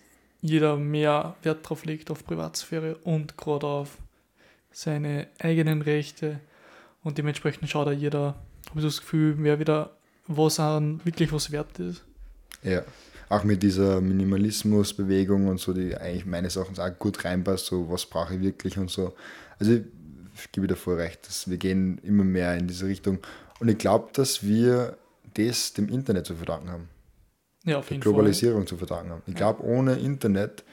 [0.40, 3.98] jeder mehr Wert drauf legt auf Privatsphäre und gerade auf
[4.70, 6.40] seine eigenen Rechte
[7.02, 8.36] und dementsprechend schaut da jeder,
[8.68, 9.96] habe ich das Gefühl, mehr wieder,
[10.26, 12.04] was an wirklich was wert ist.
[12.62, 12.82] Ja,
[13.28, 18.06] auch mit dieser Minimalismusbewegung und so, die eigentlich meines Erachtens auch gut reinpasst, so was
[18.06, 19.14] brauche ich wirklich und so.
[19.58, 23.18] Also ich gebe dir voll recht, dass wir gehen immer mehr in diese Richtung
[23.58, 24.96] und ich glaube, dass wir
[25.34, 26.88] das dem Internet zu verdanken haben
[27.68, 28.68] ja, jeden Globalisierung Fall.
[28.68, 29.22] zu verdanken haben.
[29.26, 30.64] Ich glaube, ohne Internet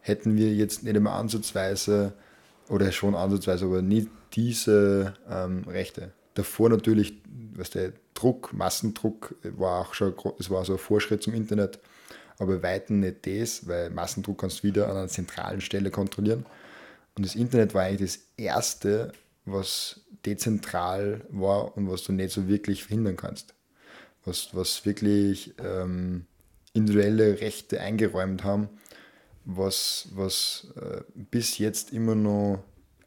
[0.00, 2.14] hätten wir jetzt nicht immer ansatzweise,
[2.68, 6.12] oder schon ansatzweise, aber nicht diese ähm, Rechte.
[6.34, 7.22] Davor natürlich,
[7.54, 11.78] was der Druck, Massendruck war auch schon, es war so ein Vorschritt zum Internet,
[12.38, 16.44] aber weitem nicht das, weil Massendruck kannst du wieder an einer zentralen Stelle kontrollieren.
[17.16, 19.12] Und das Internet war eigentlich das erste,
[19.44, 23.55] was dezentral war und was du nicht so wirklich verhindern kannst
[24.26, 26.26] was, was wirklich ähm,
[26.74, 28.68] individuelle Rechte eingeräumt haben,
[29.44, 32.62] was, was äh, bis jetzt immer noch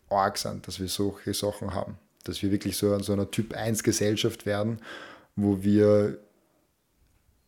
[0.09, 1.97] arg sind, dass wir solche Sachen haben.
[2.23, 4.79] Dass wir wirklich so, so einer Typ 1 Gesellschaft werden,
[5.35, 6.17] wo wir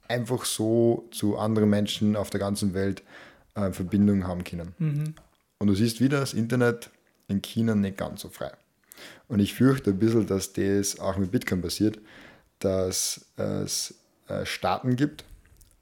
[0.08, 3.02] einfach so zu anderen Menschen auf der ganzen Welt
[3.56, 4.76] äh, Verbindungen haben können.
[4.78, 5.16] Mhm.
[5.58, 6.90] Und du siehst wieder, das Internet
[7.28, 8.52] in China nicht ganz so frei.
[9.28, 12.00] Und ich fürchte ein bisschen, dass das auch mit Bitcoin passiert,
[12.62, 13.96] dass es
[14.28, 15.26] äh, Staaten gibt,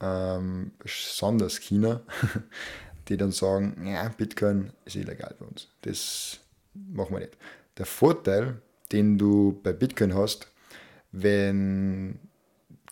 [0.02, 2.02] ähm, besonders China,
[3.08, 5.68] die dann sagen, ja, Bitcoin ist illegal bei uns.
[5.82, 6.40] Das
[6.74, 7.38] machen wir nicht.
[7.78, 8.62] Der Vorteil,
[8.92, 10.48] den du bei Bitcoin hast,
[11.12, 12.20] wenn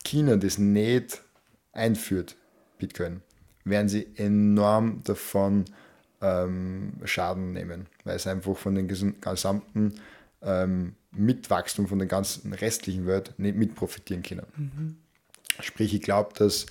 [0.04, 1.22] China das nicht
[1.72, 2.36] einführt,
[2.78, 3.22] Bitcoin,
[3.64, 5.64] werden sie enorm davon
[6.20, 10.00] ähm, Schaden nehmen, weil es einfach von den gesamten
[10.42, 14.46] ähm, Mitwachstum von der ganzen restlichen Welt nicht mit profitieren können.
[14.56, 14.96] Mhm.
[15.60, 16.66] Sprich, ich glaube, dass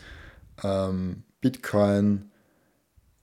[0.63, 2.31] ähm, Bitcoin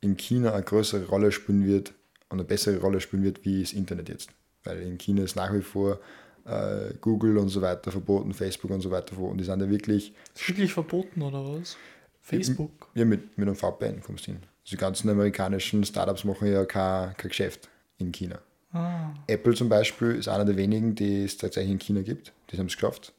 [0.00, 1.94] in China eine größere Rolle spielen wird
[2.28, 4.30] und eine bessere Rolle spielen wird wie das Internet jetzt.
[4.62, 6.00] Weil in China ist nach wie vor
[6.44, 9.38] äh, Google und so weiter verboten, Facebook und so weiter verboten.
[9.38, 10.14] Die sind ja wirklich.
[10.34, 11.76] Ist wirklich verboten oder was?
[12.20, 12.88] Facebook?
[12.94, 14.40] Ja, mit, mit einem VPN kommst du hin.
[14.64, 18.38] Also die ganzen amerikanischen Startups machen ja kein, kein Geschäft in China.
[18.74, 19.14] Ah.
[19.28, 22.32] Apple zum Beispiel ist einer der wenigen, die es tatsächlich in China gibt.
[22.50, 23.12] Die haben es geschafft.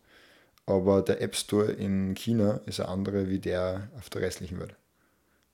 [0.66, 4.76] Aber der App Store in China ist ein anderer wie der auf der restlichen Welt.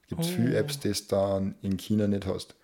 [0.04, 0.24] Es gibt oh.
[0.24, 2.56] viele Apps, die es dann in China nicht hast.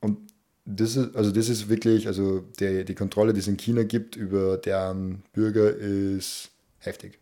[0.00, 0.18] Und
[0.64, 4.16] das ist, also das ist wirklich, also die, die Kontrolle, die es in China gibt
[4.16, 7.18] über deren Bürger, ist heftig.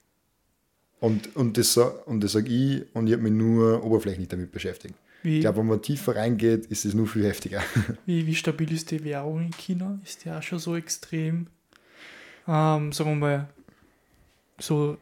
[1.01, 4.95] Und, und das, und das sage ich und ich habe mich nur oberflächlich damit beschäftigt.
[5.23, 7.63] Wie, ich glaube, wenn man tiefer reingeht, ist es nur viel heftiger.
[8.07, 9.99] Wie, wie stabil ist die Währung in China?
[10.05, 11.47] Ist die auch schon so extrem,
[12.49, 13.49] ähm, sagen wir mal,
[14.59, 14.97] so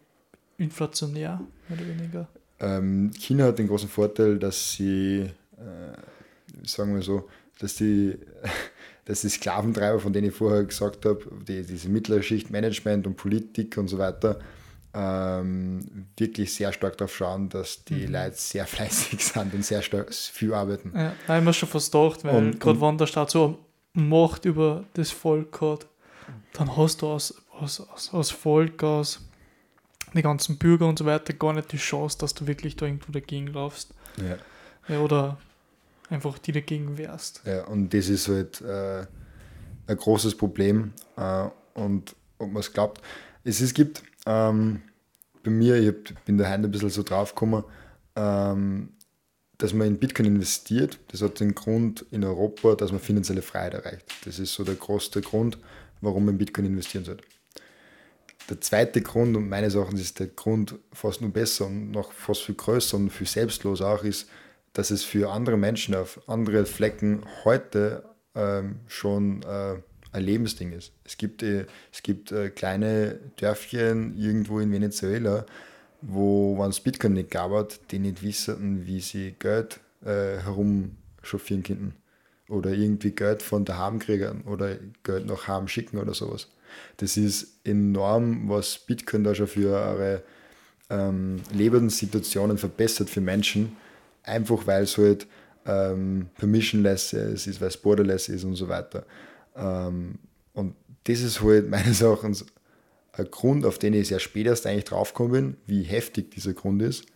[0.59, 2.29] inflationär, mehr oder weniger?
[2.61, 7.29] Ähm, China hat den großen Vorteil, dass sie, äh, sagen wir so,
[7.59, 8.19] dass die,
[9.07, 13.17] dass die Sklaventreiber, von denen ich vorher gesagt habe, die, diese mittlere Schicht Management und
[13.17, 14.39] Politik und so weiter,
[14.93, 18.13] ähm, wirklich sehr stark darauf schauen, dass die mhm.
[18.13, 20.93] Leute sehr fleißig sind und sehr stark viel arbeiten.
[20.95, 23.59] Ja, da haben wir schon fast gedacht, weil gerade wenn der Staat so
[23.93, 25.87] Macht über das Volk hat,
[26.53, 29.21] dann hast du aus, aus, aus, aus Volk, aus
[30.15, 33.13] die ganzen Bürger und so weiter gar nicht die Chance, dass du wirklich da irgendwo
[33.13, 33.95] dagegen laufst.
[34.17, 34.37] Ja.
[34.89, 35.39] ja oder
[36.09, 37.43] einfach die dagegen wehrst.
[37.45, 39.07] Ja, und das ist halt äh,
[39.87, 40.93] ein großes Problem.
[41.17, 43.01] Äh, und ob man es glaubt,
[43.45, 44.83] es, es gibt ähm,
[45.43, 47.65] bei mir, ich hab, bin daheim ein bisschen so draufgekommen,
[48.17, 48.91] ähm,
[49.59, 50.99] dass man in Bitcoin investiert.
[51.09, 54.05] Das hat den Grund in Europa, dass man finanzielle Freiheit erreicht.
[54.25, 55.59] Das ist so der größte Grund,
[56.01, 57.25] warum man in Bitcoin investieren sollte.
[58.49, 62.43] Der zweite Grund, und meines Erachtens ist der Grund fast nur besser und noch fast
[62.43, 64.29] viel größer und viel selbstloser auch, ist,
[64.73, 68.05] dass es für andere Menschen auf andere Flecken heute
[68.35, 69.77] ähm, schon äh,
[70.13, 70.93] ein Lebensding ist.
[71.05, 75.47] Es gibt, äh, es gibt äh, kleine Dörfchen irgendwo in Venezuela,
[76.03, 81.95] wo, wenn es Bitcoin nicht gab, die nicht wissen, wie sie Geld äh, herumchauffieren könnten.
[82.49, 86.49] Oder irgendwie Geld von daheim kriegen oder Geld nach Heim schicken oder sowas.
[86.97, 90.23] Das ist enorm, was Bitcoin da schon für eure
[90.89, 93.77] ähm, Lebenssituationen verbessert für Menschen.
[94.25, 95.29] Einfach weil es halt
[95.65, 99.05] ähm, permissionless ist, weil es borderless ist und so weiter.
[99.57, 100.19] Ähm,
[100.53, 102.47] und das ist halt meines Erachtens
[103.13, 106.83] ein Grund, auf den ich sehr spät erst eigentlich draufgekommen bin, wie heftig dieser Grund
[106.83, 107.07] ist.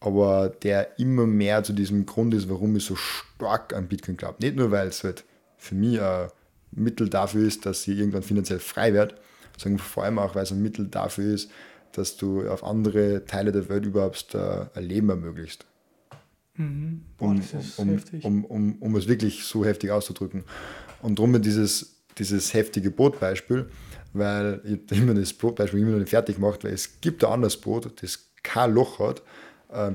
[0.00, 4.36] Aber der immer mehr zu diesem Grund ist, warum ich so stark an Bitcoin glaube.
[4.40, 5.24] Nicht nur, weil es halt
[5.56, 6.28] für mich ein
[6.70, 9.14] Mittel dafür ist, dass ich irgendwann finanziell frei werde,
[9.56, 11.50] sondern vor allem auch, weil es ein Mittel dafür ist,
[11.92, 15.64] dass du auf andere Teile der Welt überhaupt äh, ein Leben ermöglicht.
[16.56, 17.02] Mhm.
[17.16, 17.40] Boah, um,
[17.76, 20.44] um, um, um, um, es wirklich so heftig auszudrücken.
[21.02, 23.68] Und darum dieses, dieses heftige Bootbeispiel,
[24.12, 27.56] weil ich immer das Bootbeispiel immer noch nicht fertig gemacht, weil es gibt ein anderes
[27.56, 29.22] Boot, das kein Loch hat.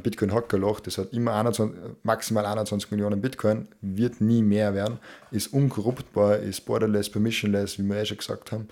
[0.03, 4.73] Bitcoin hat kein Loch, das hat immer 21, maximal 21 Millionen Bitcoin, wird nie mehr
[4.73, 4.99] werden,
[5.31, 8.67] ist unkorruptbar, ist borderless, permissionless, wie wir eh schon gesagt haben.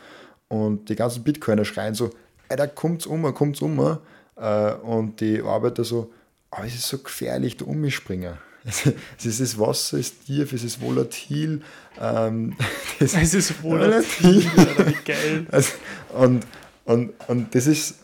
[0.49, 2.11] Und die ganzen Bitcoiner schreien so,
[2.49, 3.97] ey, da kommt's um, kommt's um.
[4.35, 6.11] Äh, und die Arbeiter so,
[6.51, 8.37] aber es ist so gefährlich, da um mich springen.
[8.65, 11.61] Es ist das Wasser, ist tief, es ist volatil.
[11.99, 12.55] Ähm,
[12.99, 14.93] es ist volatil, volatil.
[15.05, 15.45] geil.
[15.51, 15.71] Also,
[16.13, 16.45] und,
[16.85, 17.95] und, und das ist,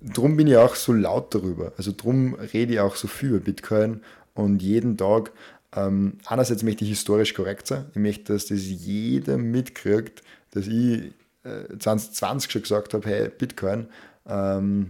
[0.00, 1.72] darum bin ich auch so laut darüber.
[1.76, 4.02] Also darum rede ich auch so viel über Bitcoin
[4.34, 5.32] und jeden Tag.
[5.74, 7.86] Ähm, einerseits möchte ich historisch korrekt sein.
[7.92, 11.12] Ich möchte, dass das jeder mitkriegt, dass ich
[11.44, 13.86] äh, 2020 schon gesagt habe, hey, Bitcoin.
[14.26, 14.88] Ähm,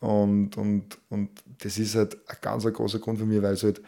[0.00, 3.80] und, und, und das ist halt ein ganz großer Grund für mich, weil es halt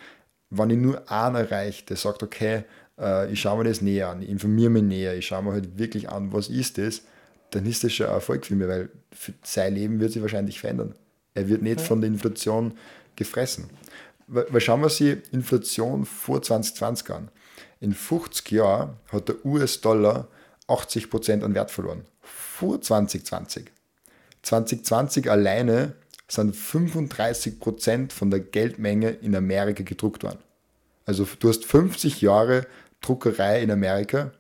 [0.51, 2.65] wenn ich nur einen erreiche, der sagt, okay,
[2.99, 5.79] äh, ich schaue mir das näher an, ich informiere mich näher, ich schaue mir halt
[5.79, 7.03] wirklich an, was ist das,
[7.51, 8.91] dann ist das schon ein Erfolg für mich, weil
[9.43, 10.95] sein Leben wird sich wahrscheinlich verändern.
[11.35, 12.77] Er wird nicht von der Inflation
[13.17, 13.71] gefressen.
[14.27, 17.31] Weil schauen wir sich Inflation vor 2020 an.
[17.81, 20.29] In 50 Jahren hat der US-Dollar
[20.67, 22.05] 80% an Wert verloren.
[22.21, 23.71] Vor 2020.
[24.43, 25.95] 2020 alleine
[26.31, 30.39] sind 35 Prozent von der Geldmenge in Amerika gedruckt worden.
[31.07, 32.67] Also du hast 50 Jahre
[33.01, 34.33] Druckerei in Amerika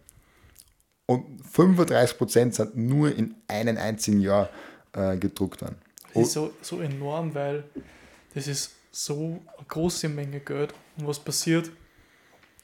[1.06, 4.50] und 35% sind nur in einem einzigen Jahr
[4.92, 5.76] äh, gedruckt worden.
[6.12, 7.64] Das ist so, so enorm, weil
[8.34, 10.74] das ist so eine große Menge Geld.
[10.98, 11.70] Und was passiert?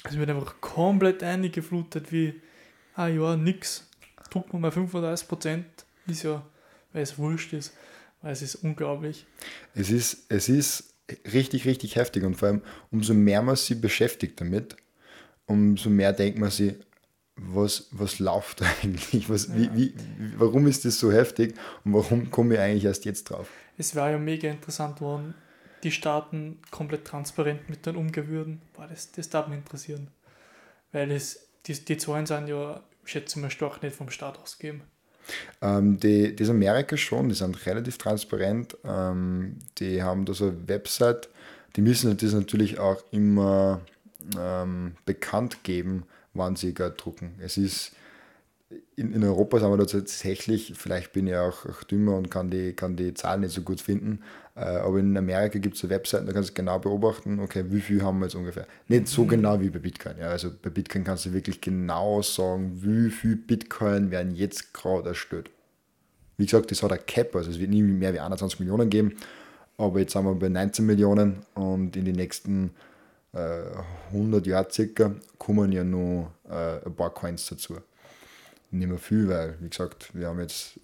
[0.05, 2.41] Es wird einfach komplett eingeflutet wie,
[2.95, 3.89] ah ja, nix.
[4.31, 5.65] Druckt man mal 35%,
[6.07, 6.43] ist ja,
[6.93, 7.73] weil es wurscht ist,
[8.31, 9.27] es ist unglaublich.
[9.75, 10.95] Es ist, es ist
[11.33, 14.77] richtig, richtig heftig und vor allem, umso mehr man sich beschäftigt damit,
[15.47, 16.75] umso mehr denkt man sich,
[17.37, 19.29] was, was läuft eigentlich?
[19.29, 19.55] Was, ja.
[19.57, 19.95] wie, wie,
[20.37, 23.51] warum ist das so heftig und warum komme ich eigentlich erst jetzt drauf?
[23.77, 25.35] Es wäre ja mega interessant worden,
[25.83, 28.63] die Staaten komplett transparent mit dann umgewürden.
[28.73, 30.09] Boah, das, das darf mich interessieren.
[30.93, 34.83] Weil es, die, die Zahlen sind ja, schätze ich mal, stark nicht vom Staat ausgegeben.
[35.63, 38.77] Ähm, die, das Amerika schon, die sind relativ transparent.
[38.85, 41.29] Ähm, die haben da so eine Website,
[41.77, 43.81] die müssen das natürlich auch immer
[44.39, 47.35] ähm, bekannt geben, wann sie Geld drucken.
[47.41, 47.93] Es ist
[48.97, 52.51] in, in Europa sind wir da tatsächlich, vielleicht bin ich auch, auch dümmer und kann
[52.51, 54.21] die, kann die Zahlen nicht so gut finden,
[54.57, 57.81] äh, aber in Amerika gibt es so Webseiten, da kannst du genau beobachten, okay, wie
[57.81, 58.67] viel haben wir jetzt ungefähr.
[58.89, 59.29] Nicht so mhm.
[59.29, 60.19] genau wie bei Bitcoin.
[60.19, 60.29] Ja.
[60.29, 65.51] Also bei Bitcoin kannst du wirklich genau sagen, wie viel Bitcoin werden jetzt gerade erstellt.
[66.37, 69.15] Wie gesagt, das hat ein Cap, also es wird nie mehr wie 21 Millionen geben,
[69.77, 72.71] aber jetzt sind wir bei 19 Millionen und in den nächsten
[73.33, 73.63] äh,
[74.13, 77.77] 100 Jahren circa kommen ja noch äh, ein paar Coins dazu
[78.79, 80.79] nicht mehr viel, weil, wie gesagt, wir haben jetzt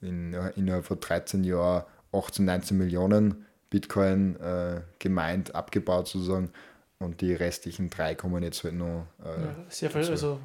[0.00, 6.50] in, innerhalb von 13 Jahren 18, 19 Millionen Bitcoin äh, gemeint, abgebaut sozusagen
[6.98, 9.06] und die restlichen drei kommen jetzt halt noch.
[9.24, 10.38] Äh, ja, sehr viel, also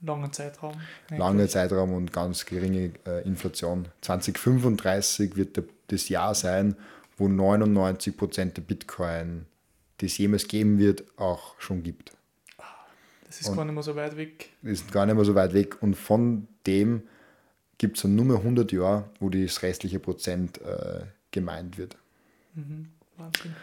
[0.00, 0.74] langer Zeitraum.
[1.10, 3.88] Langer Zeitraum und ganz geringe äh, Inflation.
[4.02, 6.76] 2035 wird der, das Jahr sein,
[7.16, 9.46] wo 99% der Bitcoin,
[10.00, 12.12] die es jemals geben wird, auch schon gibt.
[13.28, 14.50] Das ist und gar nicht mehr so weit weg.
[14.62, 15.82] Ist gar nicht mehr so weit weg.
[15.82, 17.02] Und von dem
[17.76, 21.96] gibt es dann nur mehr 100 Jahre, wo das restliche Prozent äh, gemeint wird.
[22.54, 22.88] Mhm.
[23.16, 23.54] Wahnsinn.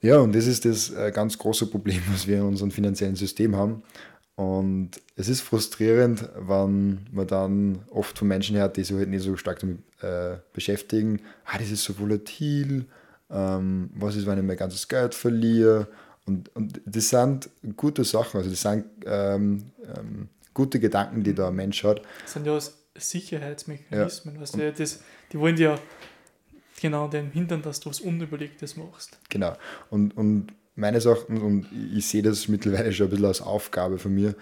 [0.00, 3.54] Ja, und das ist das äh, ganz große Problem, was wir in unserem finanziellen System
[3.56, 3.82] haben.
[4.36, 9.24] Und es ist frustrierend, wenn man dann oft von Menschen hört, die sich halt nicht
[9.24, 11.20] so stark damit äh, beschäftigen.
[11.44, 12.86] Ah, das ist so volatil.
[13.30, 15.88] Ähm, was ist, wenn ich mein ganzes Geld verliere?
[16.28, 19.64] Und, und das sind gute Sachen, also das sind ähm,
[19.96, 22.02] ähm, gute Gedanken, die der Mensch hat.
[22.22, 22.58] Das sind ja
[22.94, 24.34] Sicherheitsmechanismen.
[24.34, 24.40] Ja.
[24.40, 25.00] Weißt du, das,
[25.32, 25.78] die wollen ja
[26.80, 29.18] genau den hindern, dass du was Unüberlegtes machst.
[29.30, 29.56] Genau.
[29.88, 34.14] Und, und meines Erachtens, und ich sehe das mittlerweile schon ein bisschen als Aufgabe von
[34.14, 34.34] mir,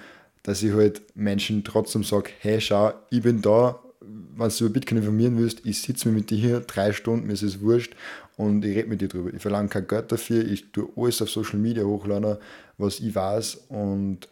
[0.43, 4.99] dass ich halt Menschen trotzdem sage, hey, schau, ich bin da, wenn du über Bitcoin
[4.99, 7.95] informieren willst, ich sitze mir mit dir hier drei Stunden, mir ist es wurscht
[8.37, 9.33] und ich rede mit dir drüber.
[9.35, 12.37] Ich verlange kein Geld dafür, ich tue alles auf Social Media hochladen,
[12.79, 14.29] was ich weiß und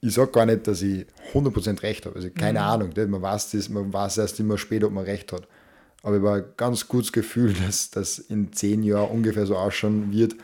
[0.00, 2.16] ich sage gar nicht, dass ich 100% recht habe.
[2.16, 2.66] Also keine mhm.
[2.66, 5.48] Ahnung, man weiß, das, man weiß erst immer später, ob man recht hat.
[6.02, 10.12] Aber ich habe ein ganz gutes Gefühl, dass das in zehn Jahren ungefähr so ausschauen
[10.12, 10.36] wird,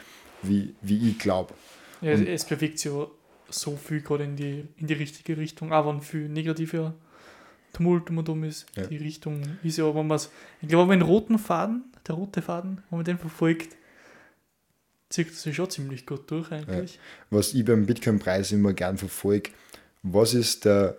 [0.42, 1.54] wie, wie ich glaube.
[2.00, 2.92] Ja, es bewegt sich
[3.50, 6.94] so viel gerade in die, in die richtige Richtung, aber wenn viel negativer
[7.78, 8.66] Tumult um und um ist.
[8.76, 8.86] Ja.
[8.86, 12.82] Die Richtung ist ja, wenn man es, ich glaube, wenn roten Faden, der rote Faden,
[12.90, 13.76] wenn man den verfolgt,
[15.08, 16.94] zieht es sich schon ziemlich gut durch eigentlich.
[16.94, 17.00] Ja.
[17.30, 19.50] Was ich beim Bitcoin-Preis immer gern verfolge,
[20.02, 20.98] was ist der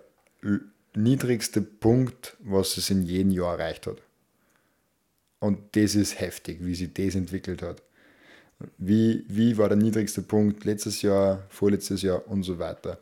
[0.96, 4.02] niedrigste Punkt, was es in jedem Jahr erreicht hat?
[5.40, 7.82] Und das ist heftig, wie sich das entwickelt hat.
[8.78, 13.00] Wie, wie war der niedrigste Punkt letztes Jahr, vorletztes Jahr und so weiter.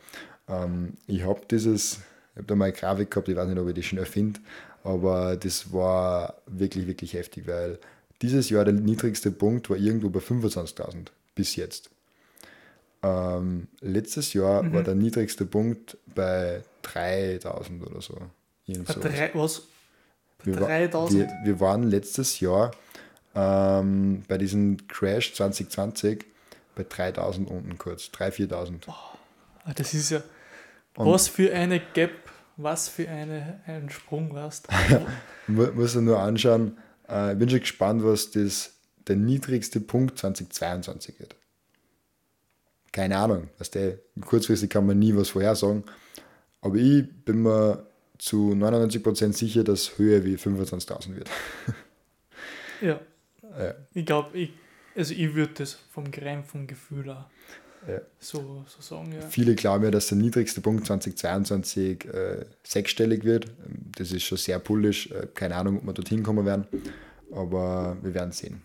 [0.47, 1.99] Ähm, ich habe dieses
[2.37, 4.39] ich habe da mal eine Grafik gehabt, ich weiß nicht, ob ich die schnell finde,
[4.83, 7.79] aber das war wirklich, wirklich heftig, weil
[8.21, 11.89] dieses Jahr der niedrigste Punkt war irgendwo bei 25.000 bis jetzt.
[13.01, 14.73] Ähm, letztes Jahr mhm.
[14.73, 18.15] war der niedrigste Punkt bei 3.000 oder so.
[18.67, 19.63] Bei drei, was?
[20.45, 21.13] Bei 3.000?
[21.13, 22.69] Wir, wir, waren letztes Jahr
[23.33, 26.23] ähm, bei diesem Crash 2020
[26.75, 28.73] bei 3.000 unten kurz, 3.000, 4.000.
[28.85, 30.21] Oh, das ist ja,
[30.97, 32.11] und was für eine Gap,
[32.57, 34.67] was für eine, ein Sprung warst.
[35.47, 36.77] Muss man nur anschauen.
[37.07, 38.73] Äh, ich bin schon gespannt, was das,
[39.07, 41.35] der niedrigste Punkt 2022 wird.
[42.91, 43.49] Keine Ahnung.
[43.59, 45.83] Was der, kurzfristig kann man nie was vorhersagen.
[46.61, 47.85] Aber ich bin mir
[48.17, 51.29] zu 99% sicher, dass höher wie 25.000 wird.
[52.81, 52.99] ja.
[53.43, 53.75] ja.
[53.93, 54.51] Ich glaube, ich,
[54.95, 57.25] also ich würde das vom Grein, vom Gefühl auch
[57.87, 58.01] ja.
[58.19, 59.21] So, so sagen, ja.
[59.27, 63.47] Viele glauben ja, dass der niedrigste Punkt 2022 äh, sechsstellig wird.
[63.97, 65.11] Das ist schon sehr bullisch.
[65.11, 66.67] Äh, keine Ahnung, ob wir dorthin kommen werden,
[67.31, 68.61] aber wir werden sehen.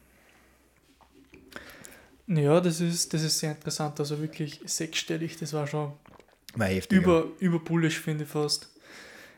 [2.27, 3.99] Ja, das ist, das ist sehr interessant.
[4.01, 5.93] Also wirklich sechsstellig, das war schon
[6.55, 6.99] War heftig.
[6.99, 8.69] über, überbullisch, finde ich fast.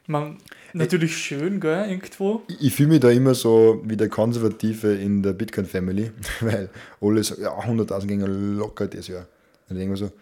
[0.03, 0.37] Ich meine,
[0.75, 2.43] natürlich schön, gell, irgendwo.
[2.49, 6.69] Ich, ich fühle mich da immer so wie der Konservative in der Bitcoin-Family, weil
[7.01, 9.27] alle sagen, ja, 100.000 gingen locker das Jahr.
[9.69, 10.13] Und ich denke mir so,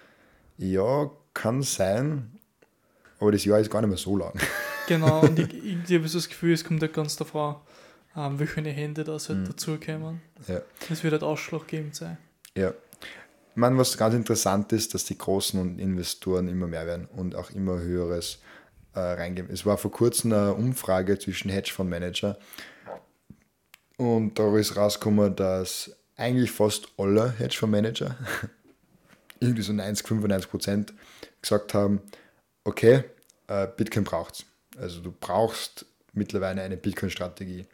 [0.58, 2.38] ja, kann sein,
[3.18, 4.32] aber das Jahr ist gar nicht mehr so lang.
[4.88, 7.54] Genau, und ich, ich, ich habe so das Gefühl, es kommt halt ganz davon,
[8.16, 9.34] ähm, welche Hände das Mhm.
[9.38, 10.20] halt dazukommen.
[10.48, 10.60] Ja.
[10.88, 12.18] Das wird halt ausschlaggebend sein.
[12.56, 12.70] Ja.
[12.70, 17.36] Ich meine, was ganz interessant ist, dass die großen und Investoren immer mehr werden und
[17.36, 18.40] auch immer höheres
[18.94, 19.52] äh, reingeben.
[19.52, 22.38] Es war vor kurzem eine Umfrage zwischen Hedgefondsmanager
[23.98, 28.16] und da ist rausgekommen, dass eigentlich fast alle Hedgefondsmanager,
[29.42, 30.92] irgendwie so 90, 95 Prozent,
[31.40, 32.00] gesagt haben,
[32.64, 33.04] okay,
[33.48, 34.44] äh, Bitcoin braucht's.
[34.78, 37.66] Also du brauchst mittlerweile eine Bitcoin-Strategie.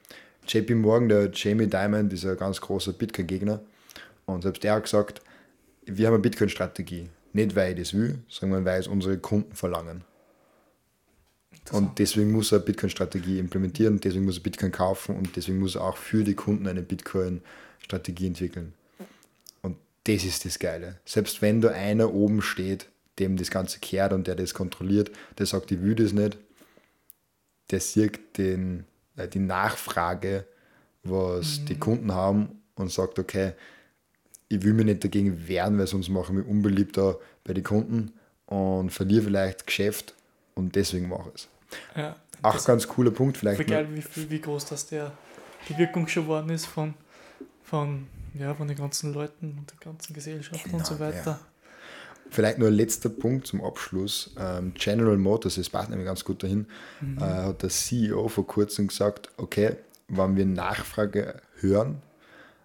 [0.46, 3.60] JP Morgan, der Jamie Dimon, dieser ganz große Bitcoin-Gegner,
[4.26, 5.22] und selbst er hat gesagt,
[5.84, 7.08] wir haben eine Bitcoin-Strategie.
[7.32, 10.04] Nicht, weil ich das will, sondern weil es unsere Kunden verlangen.
[11.72, 15.84] Und deswegen muss er Bitcoin-Strategie implementieren, deswegen muss er Bitcoin kaufen und deswegen muss er
[15.84, 18.72] auch für die Kunden eine Bitcoin-Strategie entwickeln.
[20.08, 20.96] Das ist das Geile.
[21.04, 22.86] Selbst wenn da einer oben steht,
[23.18, 26.38] dem das Ganze kehrt und der das kontrolliert, der sagt, ich will das nicht,
[27.70, 28.86] der sieht den,
[29.16, 30.46] äh, die Nachfrage,
[31.04, 33.52] was die Kunden haben und sagt, okay,
[34.48, 38.12] ich will mich nicht dagegen wehren, weil sonst mache ich mich unbeliebter bei den Kunden
[38.46, 40.14] und verliere vielleicht Geschäft
[40.54, 41.48] und deswegen mache ich es.
[41.96, 43.68] Ja, Auch ganz cooler Punkt vielleicht.
[43.68, 43.84] noch.
[44.16, 45.12] wie, wie groß das der,
[45.68, 46.94] die Wirkung schon geworden ist von,
[47.62, 48.06] von,
[48.38, 51.40] ja, von den ganzen Leuten und der ganzen Gesellschaft und so Enorm, weiter.
[52.30, 54.34] Vielleicht nur ein letzter Punkt zum Abschluss.
[54.38, 56.66] Ähm, General Motors, das passt nämlich ganz gut dahin,
[57.18, 59.76] äh, hat der CEO vor kurzem gesagt, okay,
[60.08, 62.02] wenn wir Nachfrage hören,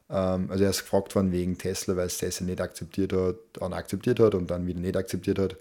[0.09, 3.73] ähm, also er ist gefragt worden wegen Tesla, weil es Tesla nicht akzeptiert hat, dann
[3.73, 5.55] akzeptiert hat und dann wieder nicht akzeptiert hat.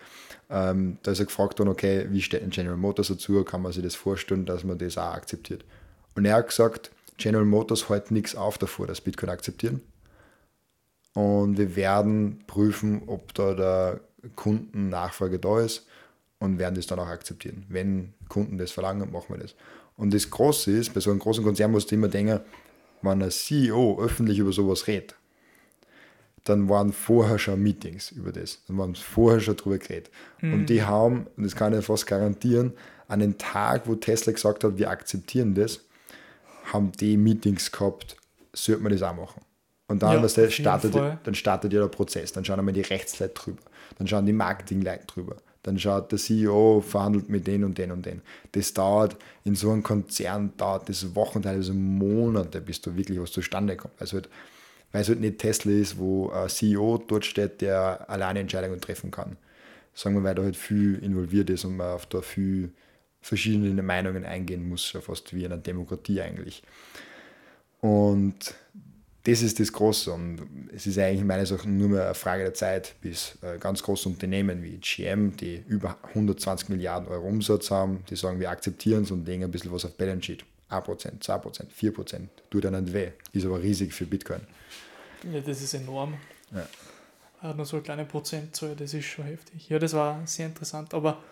[0.50, 3.72] Ähm, da ist er gefragt worden, okay, wie steht ein General Motors dazu, kann man
[3.72, 5.64] sich das vorstellen, dass man das auch akzeptiert.
[6.14, 9.80] Und er hat gesagt, General Motors hält nichts auf davor, dass Bitcoin akzeptieren.
[11.14, 14.00] Und wir werden prüfen, ob da der
[14.34, 15.86] Kundennachfrage da ist
[16.38, 17.64] und werden das dann auch akzeptieren.
[17.68, 19.54] Wenn Kunden das verlangen, machen wir das.
[19.96, 22.40] Und das Große ist, bei so einem großen Konzern musst du immer denken,
[23.02, 25.14] wenn ein CEO öffentlich über sowas redet,
[26.44, 28.60] dann waren vorher schon Meetings über das.
[28.66, 30.10] Dann waren vorher schon drüber geredet.
[30.40, 32.72] Und die haben, und das kann ich fast garantieren,
[33.06, 35.80] an den Tag, wo Tesla gesagt hat, wir akzeptieren das,
[36.72, 38.16] haben die Meetings gehabt,
[38.52, 39.42] sollte man das auch machen.
[39.92, 42.32] Und dann, Ja, auf jeden startet, dann startet ja der Prozess.
[42.32, 43.60] Dann schauen einmal die Rechtsleute drüber.
[43.98, 45.36] Dann schauen die Marketingleute drüber.
[45.62, 48.22] Dann schaut der CEO, verhandelt mit den und den und den.
[48.52, 53.32] Das dauert, in so einem Konzern dauert das Wochen, teilweise Monate, bis da wirklich was
[53.32, 53.92] zustande kommt.
[54.00, 54.30] Also halt,
[54.92, 59.10] weil es halt nicht Tesla ist, wo ein CEO dort steht, der alleine Entscheidungen treffen
[59.10, 59.36] kann.
[59.92, 62.72] Sagen wir, weil da halt viel involviert ist und man auf da viel
[63.20, 66.62] verschiedene Meinungen eingehen muss, fast wie in einer Demokratie eigentlich.
[67.82, 68.54] Und
[69.24, 72.54] das ist das Große und es ist eigentlich meines Erachtens nur mehr eine Frage der
[72.54, 78.04] Zeit, bis äh, ganz große Unternehmen wie GM, die über 120 Milliarden Euro Umsatz haben,
[78.10, 80.44] die sagen, wir akzeptieren es und legen ein bisschen was auf Balance Sheet.
[80.70, 84.40] 1%, 2%, 4%, tut dann nicht weh, ist aber riesig für Bitcoin.
[85.30, 86.14] Ja, das ist enorm.
[86.50, 86.66] Ja.
[87.40, 89.68] Hat nur so eine kleine Prozentzahl, das ist schon heftig.
[89.68, 91.22] Ja, das war sehr interessant, aber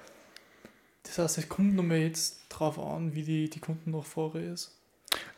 [1.02, 4.72] das heißt, es kommt nochmal jetzt drauf an, wie die, die Kundennachfrage ist.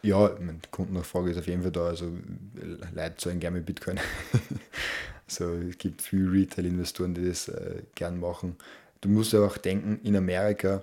[0.03, 1.87] Ja, meine, Kundennachfrage ist auf jeden Fall da.
[1.87, 2.13] Also
[2.95, 4.01] Leute zahlen gerne mit Bitcoin.
[5.29, 8.57] also es gibt viele Retail-Investoren, die das äh, gern machen.
[9.01, 10.83] Du musst ja auch denken, in Amerika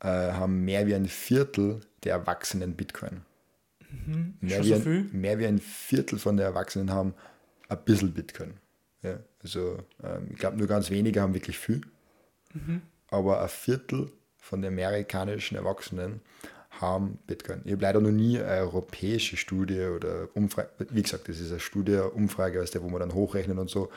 [0.00, 3.22] äh, haben mehr wie ein Viertel der Erwachsenen Bitcoin.
[3.90, 4.34] Mhm.
[4.40, 7.14] Mehr wie, so ein, mehr wie ein Viertel von der Erwachsenen haben
[7.68, 8.54] ein bisschen Bitcoin.
[9.02, 11.80] Ja, also ähm, ich glaube, nur ganz wenige haben wirklich viel.
[12.52, 12.82] Mhm.
[13.08, 16.20] Aber ein Viertel von den amerikanischen Erwachsenen
[16.80, 17.62] haben Bitcoin.
[17.64, 21.60] Ich habe leider noch nie eine europäische Studie oder Umfrage, wie gesagt, das ist eine
[21.60, 23.90] Studie, Umfrage, aus der, wo man dann hochrechnen und so.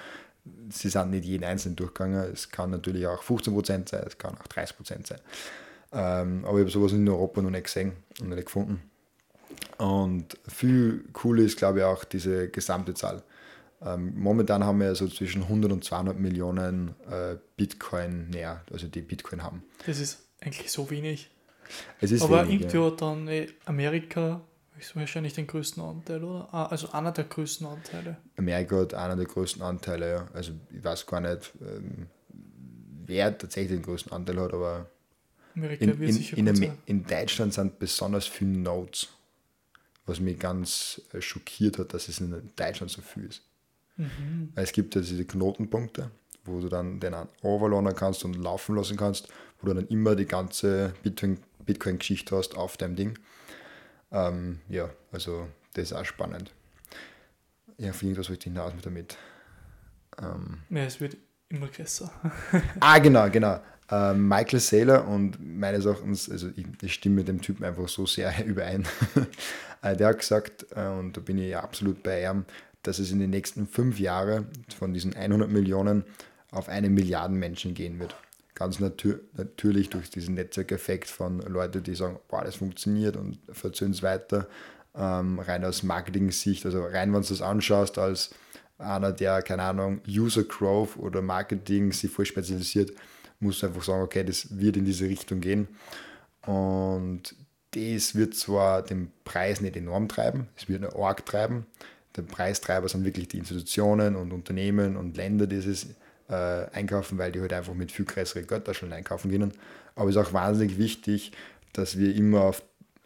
[0.69, 2.31] Sie sind nicht jeden einzelnen durchgegangen.
[2.33, 5.19] Es kann natürlich auch 15% sein, es kann auch 30% sein.
[5.93, 8.81] Ähm, aber ich habe sowas in Europa noch nicht gesehen und nicht gefunden.
[9.77, 13.23] Und viel cooler ist, glaube ich, auch diese gesamte Zahl.
[13.85, 19.01] Ähm, momentan haben wir so zwischen 100 und 200 Millionen äh, Bitcoin näher, also die
[19.01, 19.63] Bitcoin haben.
[19.85, 21.29] Das ist eigentlich so wenig.
[22.01, 24.41] Es ist aber wenig, irgendwie hat dann eh, Amerika
[24.79, 26.49] ist wahrscheinlich den größten Anteil, oder?
[26.51, 28.17] Ah, Also einer der größten Anteile.
[28.37, 30.27] Amerika hat einer der größten Anteile, ja.
[30.33, 32.07] also ich weiß gar nicht, ähm,
[33.05, 34.89] wer tatsächlich den größten Anteil hat, aber
[35.55, 36.77] Amerika in, in, sicher in, sein.
[36.85, 39.09] in Deutschland sind besonders viele Nodes,
[40.05, 43.41] was mich ganz äh, schockiert hat, dass es in Deutschland so viel ist.
[43.97, 44.51] Mhm.
[44.55, 46.09] Es gibt ja diese Knotenpunkte,
[46.45, 49.27] wo du dann den overladen kannst und laufen lassen kannst,
[49.61, 53.19] wo du dann immer die ganze Bitcoin- Bitcoin-Geschichte hast auf deinem Ding.
[54.11, 56.51] Ähm, ja, also das ist auch spannend.
[57.77, 59.17] Ja, auf irgendwas wollte ich hinaus mit damit.
[60.21, 61.17] Ähm, Ja, es wird
[61.49, 62.11] immer größer.
[62.79, 63.59] ah, genau, genau.
[63.89, 68.05] Ähm, Michael Saylor und meines Erachtens, also ich, ich stimme mit dem Typen einfach so
[68.05, 68.85] sehr überein.
[69.81, 72.45] Äh, der hat gesagt, äh, und da bin ich absolut bei ihm,
[72.83, 74.47] dass es in den nächsten fünf Jahren
[74.77, 76.05] von diesen 100 Millionen
[76.51, 78.15] auf eine Milliarde Menschen gehen wird.
[78.63, 83.91] Ganz natür natürlich durch diesen Netzwerkeffekt von Leuten, die sagen, boah, das funktioniert und verzöhnen
[83.91, 84.47] es weiter.
[84.95, 88.29] Ähm, rein aus Marketing-Sicht, also rein, wenn du das anschaust, als
[88.77, 92.93] einer, der, keine Ahnung, User Growth oder Marketing sich voll spezialisiert,
[93.41, 95.67] musst du einfach sagen, okay, das wird in diese Richtung gehen.
[96.45, 97.35] Und
[97.71, 101.65] das wird zwar den Preis nicht enorm treiben, es wird eine Org treiben.
[102.15, 105.87] Der Preistreiber sind wirklich die Institutionen und Unternehmen und Länder, die es
[106.33, 109.53] äh, einkaufen, weil die halt einfach mit viel größeren Geldtaschen einkaufen können.
[109.95, 111.31] Aber es ist auch wahnsinnig wichtig,
[111.73, 112.63] dass wir immer auf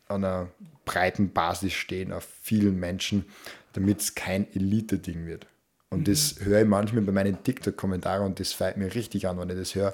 [0.07, 0.47] einer
[0.85, 3.25] breiten Basis stehen, auf vielen Menschen,
[3.73, 5.47] damit es kein Elite-Ding wird.
[5.89, 9.49] Und das höre ich manchmal bei meinen TikTok-Kommentaren und das fällt mir richtig an, wenn
[9.49, 9.93] ich das höre.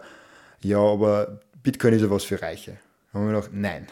[0.61, 2.77] Ja, aber Bitcoin ist ja was für Reiche.
[3.11, 3.87] Da haben wir gedacht, nein.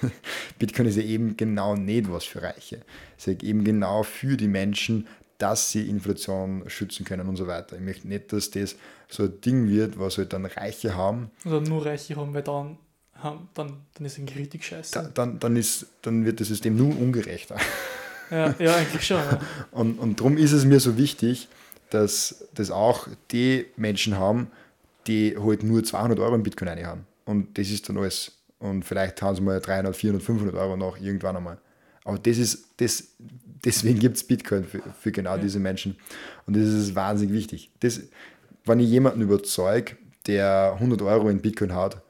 [0.58, 2.80] Bitcoin ist ja eben genau nicht was für Reiche.
[3.18, 5.06] Es ist ja eben genau für die Menschen,
[5.42, 7.74] dass sie Inflation schützen können und so weiter.
[7.74, 8.76] Ich möchte nicht, dass das
[9.08, 11.32] so ein Ding wird, was halt dann Reiche haben.
[11.44, 12.78] Oder nur Reiche haben, weil dann,
[13.16, 14.92] haben, dann, dann ist es richtig scheiße.
[14.92, 17.56] Da, dann, dann, ist, dann wird das System nur ungerechter.
[18.30, 19.16] Ja, ja, eigentlich schon.
[19.16, 19.40] Ja.
[19.72, 21.48] Und, und darum ist es mir so wichtig,
[21.90, 24.50] dass das auch die Menschen haben,
[25.08, 27.06] die halt nur 200 Euro in Bitcoin rein haben.
[27.24, 28.32] Und das ist dann alles.
[28.58, 31.58] Und vielleicht haben sie mal 300, 400, 500 Euro noch irgendwann einmal.
[32.04, 33.08] Aber das ist, das,
[33.64, 35.96] deswegen gibt es Bitcoin für, für genau diese Menschen.
[36.46, 37.70] Und das ist wahnsinnig wichtig.
[37.80, 38.00] Das,
[38.64, 39.96] wenn ich jemanden überzeuge,
[40.26, 42.02] der 100 Euro in Bitcoin hat,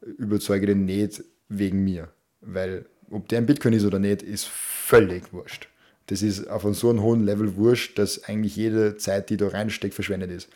[0.00, 2.08] überzeuge den nicht wegen mir.
[2.40, 5.68] Weil ob der ein Bitcoin ist oder nicht, ist völlig wurscht.
[6.06, 9.94] Das ist auf so einem hohen Level wurscht, dass eigentlich jede Zeit, die da reinsteckt,
[9.94, 10.48] verschwendet ist.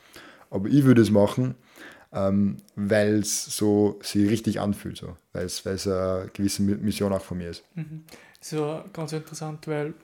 [0.50, 1.54] Aber ich würde es machen,
[2.12, 5.16] ähm, weil es so sich richtig anfühlt, so.
[5.32, 7.64] weil es eine gewisse Mission auch von mir ist.
[7.74, 7.84] Das
[8.46, 9.94] ist ja ganz interessant, weil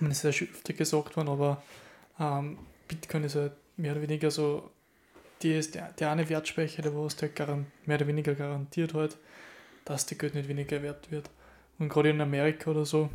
[0.00, 1.62] es ist ja schon gesagt worden, aber
[2.20, 4.70] ähm, Bitcoin ist halt mehr oder weniger so
[5.42, 9.16] die ist der, der eine Wertspeicher, der was halt garan- mehr oder weniger garantiert halt,
[9.84, 11.28] dass die Geld nicht weniger wert wird.
[11.78, 13.10] Und gerade in Amerika oder so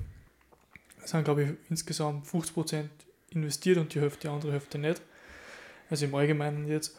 [1.03, 2.85] sind, glaube ich, insgesamt 50%
[3.31, 5.01] investiert und die Hälfte, die andere Hälfte nicht.
[5.89, 6.95] Also im Allgemeinen jetzt.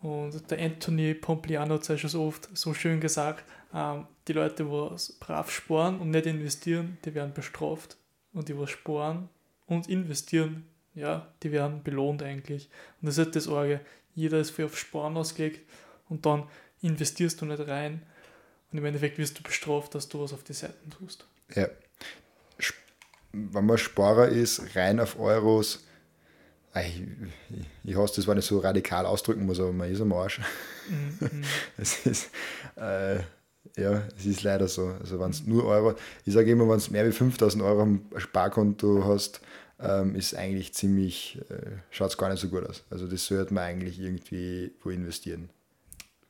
[0.00, 3.44] Und der Anthony Pompliano hat es ja schon so oft so schön gesagt,
[3.74, 7.96] ähm, die Leute, die brav sparen und nicht investieren, die werden bestraft.
[8.32, 9.28] Und die, was sparen
[9.66, 12.70] und investieren, ja, die werden belohnt eigentlich.
[13.00, 13.80] Und das ist halt das Orge.
[14.14, 15.68] Jeder ist voll auf Sparen ausgelegt
[16.08, 16.44] und dann
[16.80, 18.02] investierst du nicht rein.
[18.72, 21.26] Und im Endeffekt wirst du bestraft, dass du was auf die Seiten tust.
[21.54, 21.68] Ja.
[23.32, 25.84] Wenn man Sparer ist, rein auf Euros,
[26.76, 27.02] ich,
[27.84, 30.40] ich, hasse das, wenn ich so radikal ausdrücken muss, aber man ist am Arsch.
[30.88, 31.42] Mhm.
[31.76, 32.30] Es ist,
[32.76, 33.16] äh,
[33.76, 34.94] ja, es ist leider so.
[35.00, 35.94] Also wenn es nur Euro,
[36.24, 39.40] ich sage immer, wenn es mehr wie 5000 Euro am Sparkonto hast,
[39.80, 42.84] ähm, ist eigentlich ziemlich, äh, schaut es gar nicht so gut aus.
[42.90, 45.50] Also das sollte man eigentlich irgendwie wo investieren.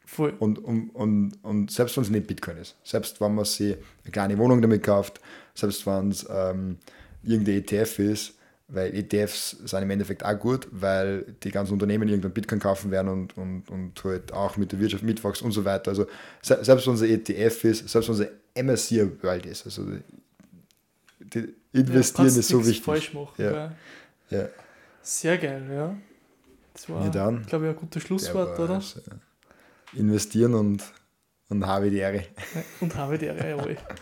[0.06, 0.34] Voll.
[0.38, 4.12] Und, und, und, und selbst wenn es nicht Bitcoin ist, selbst wenn man sich eine
[4.12, 5.20] kleine Wohnung damit kauft,
[5.54, 6.78] selbst wenn es ähm,
[7.22, 8.34] irgendein ETF ist,
[8.72, 13.08] weil ETFs sind im Endeffekt auch gut, weil die ganzen Unternehmen irgendein Bitcoin kaufen werden
[13.08, 15.90] und, und, und halt auch mit der Wirtschaft mitwachsen und so weiter.
[15.90, 16.06] Also
[16.42, 19.84] se selbst wenn es ein ETF ist, selbst wenn es ein MSCI World ist, also
[21.20, 22.82] die, investieren kannst ist so wichtig.
[22.84, 23.34] falsch machen.
[23.38, 23.72] Ja.
[24.30, 24.48] Ja,
[25.02, 25.96] Sehr geil, ja.
[26.72, 27.44] Das war, Ja, dann.
[27.46, 28.78] glaube ich, ein gutes der Schlusswort, oder?
[28.78, 30.84] äh, Investieren und,
[31.48, 32.24] und habe die Ehre.
[32.80, 33.76] Und habe die Ehre, jawohl.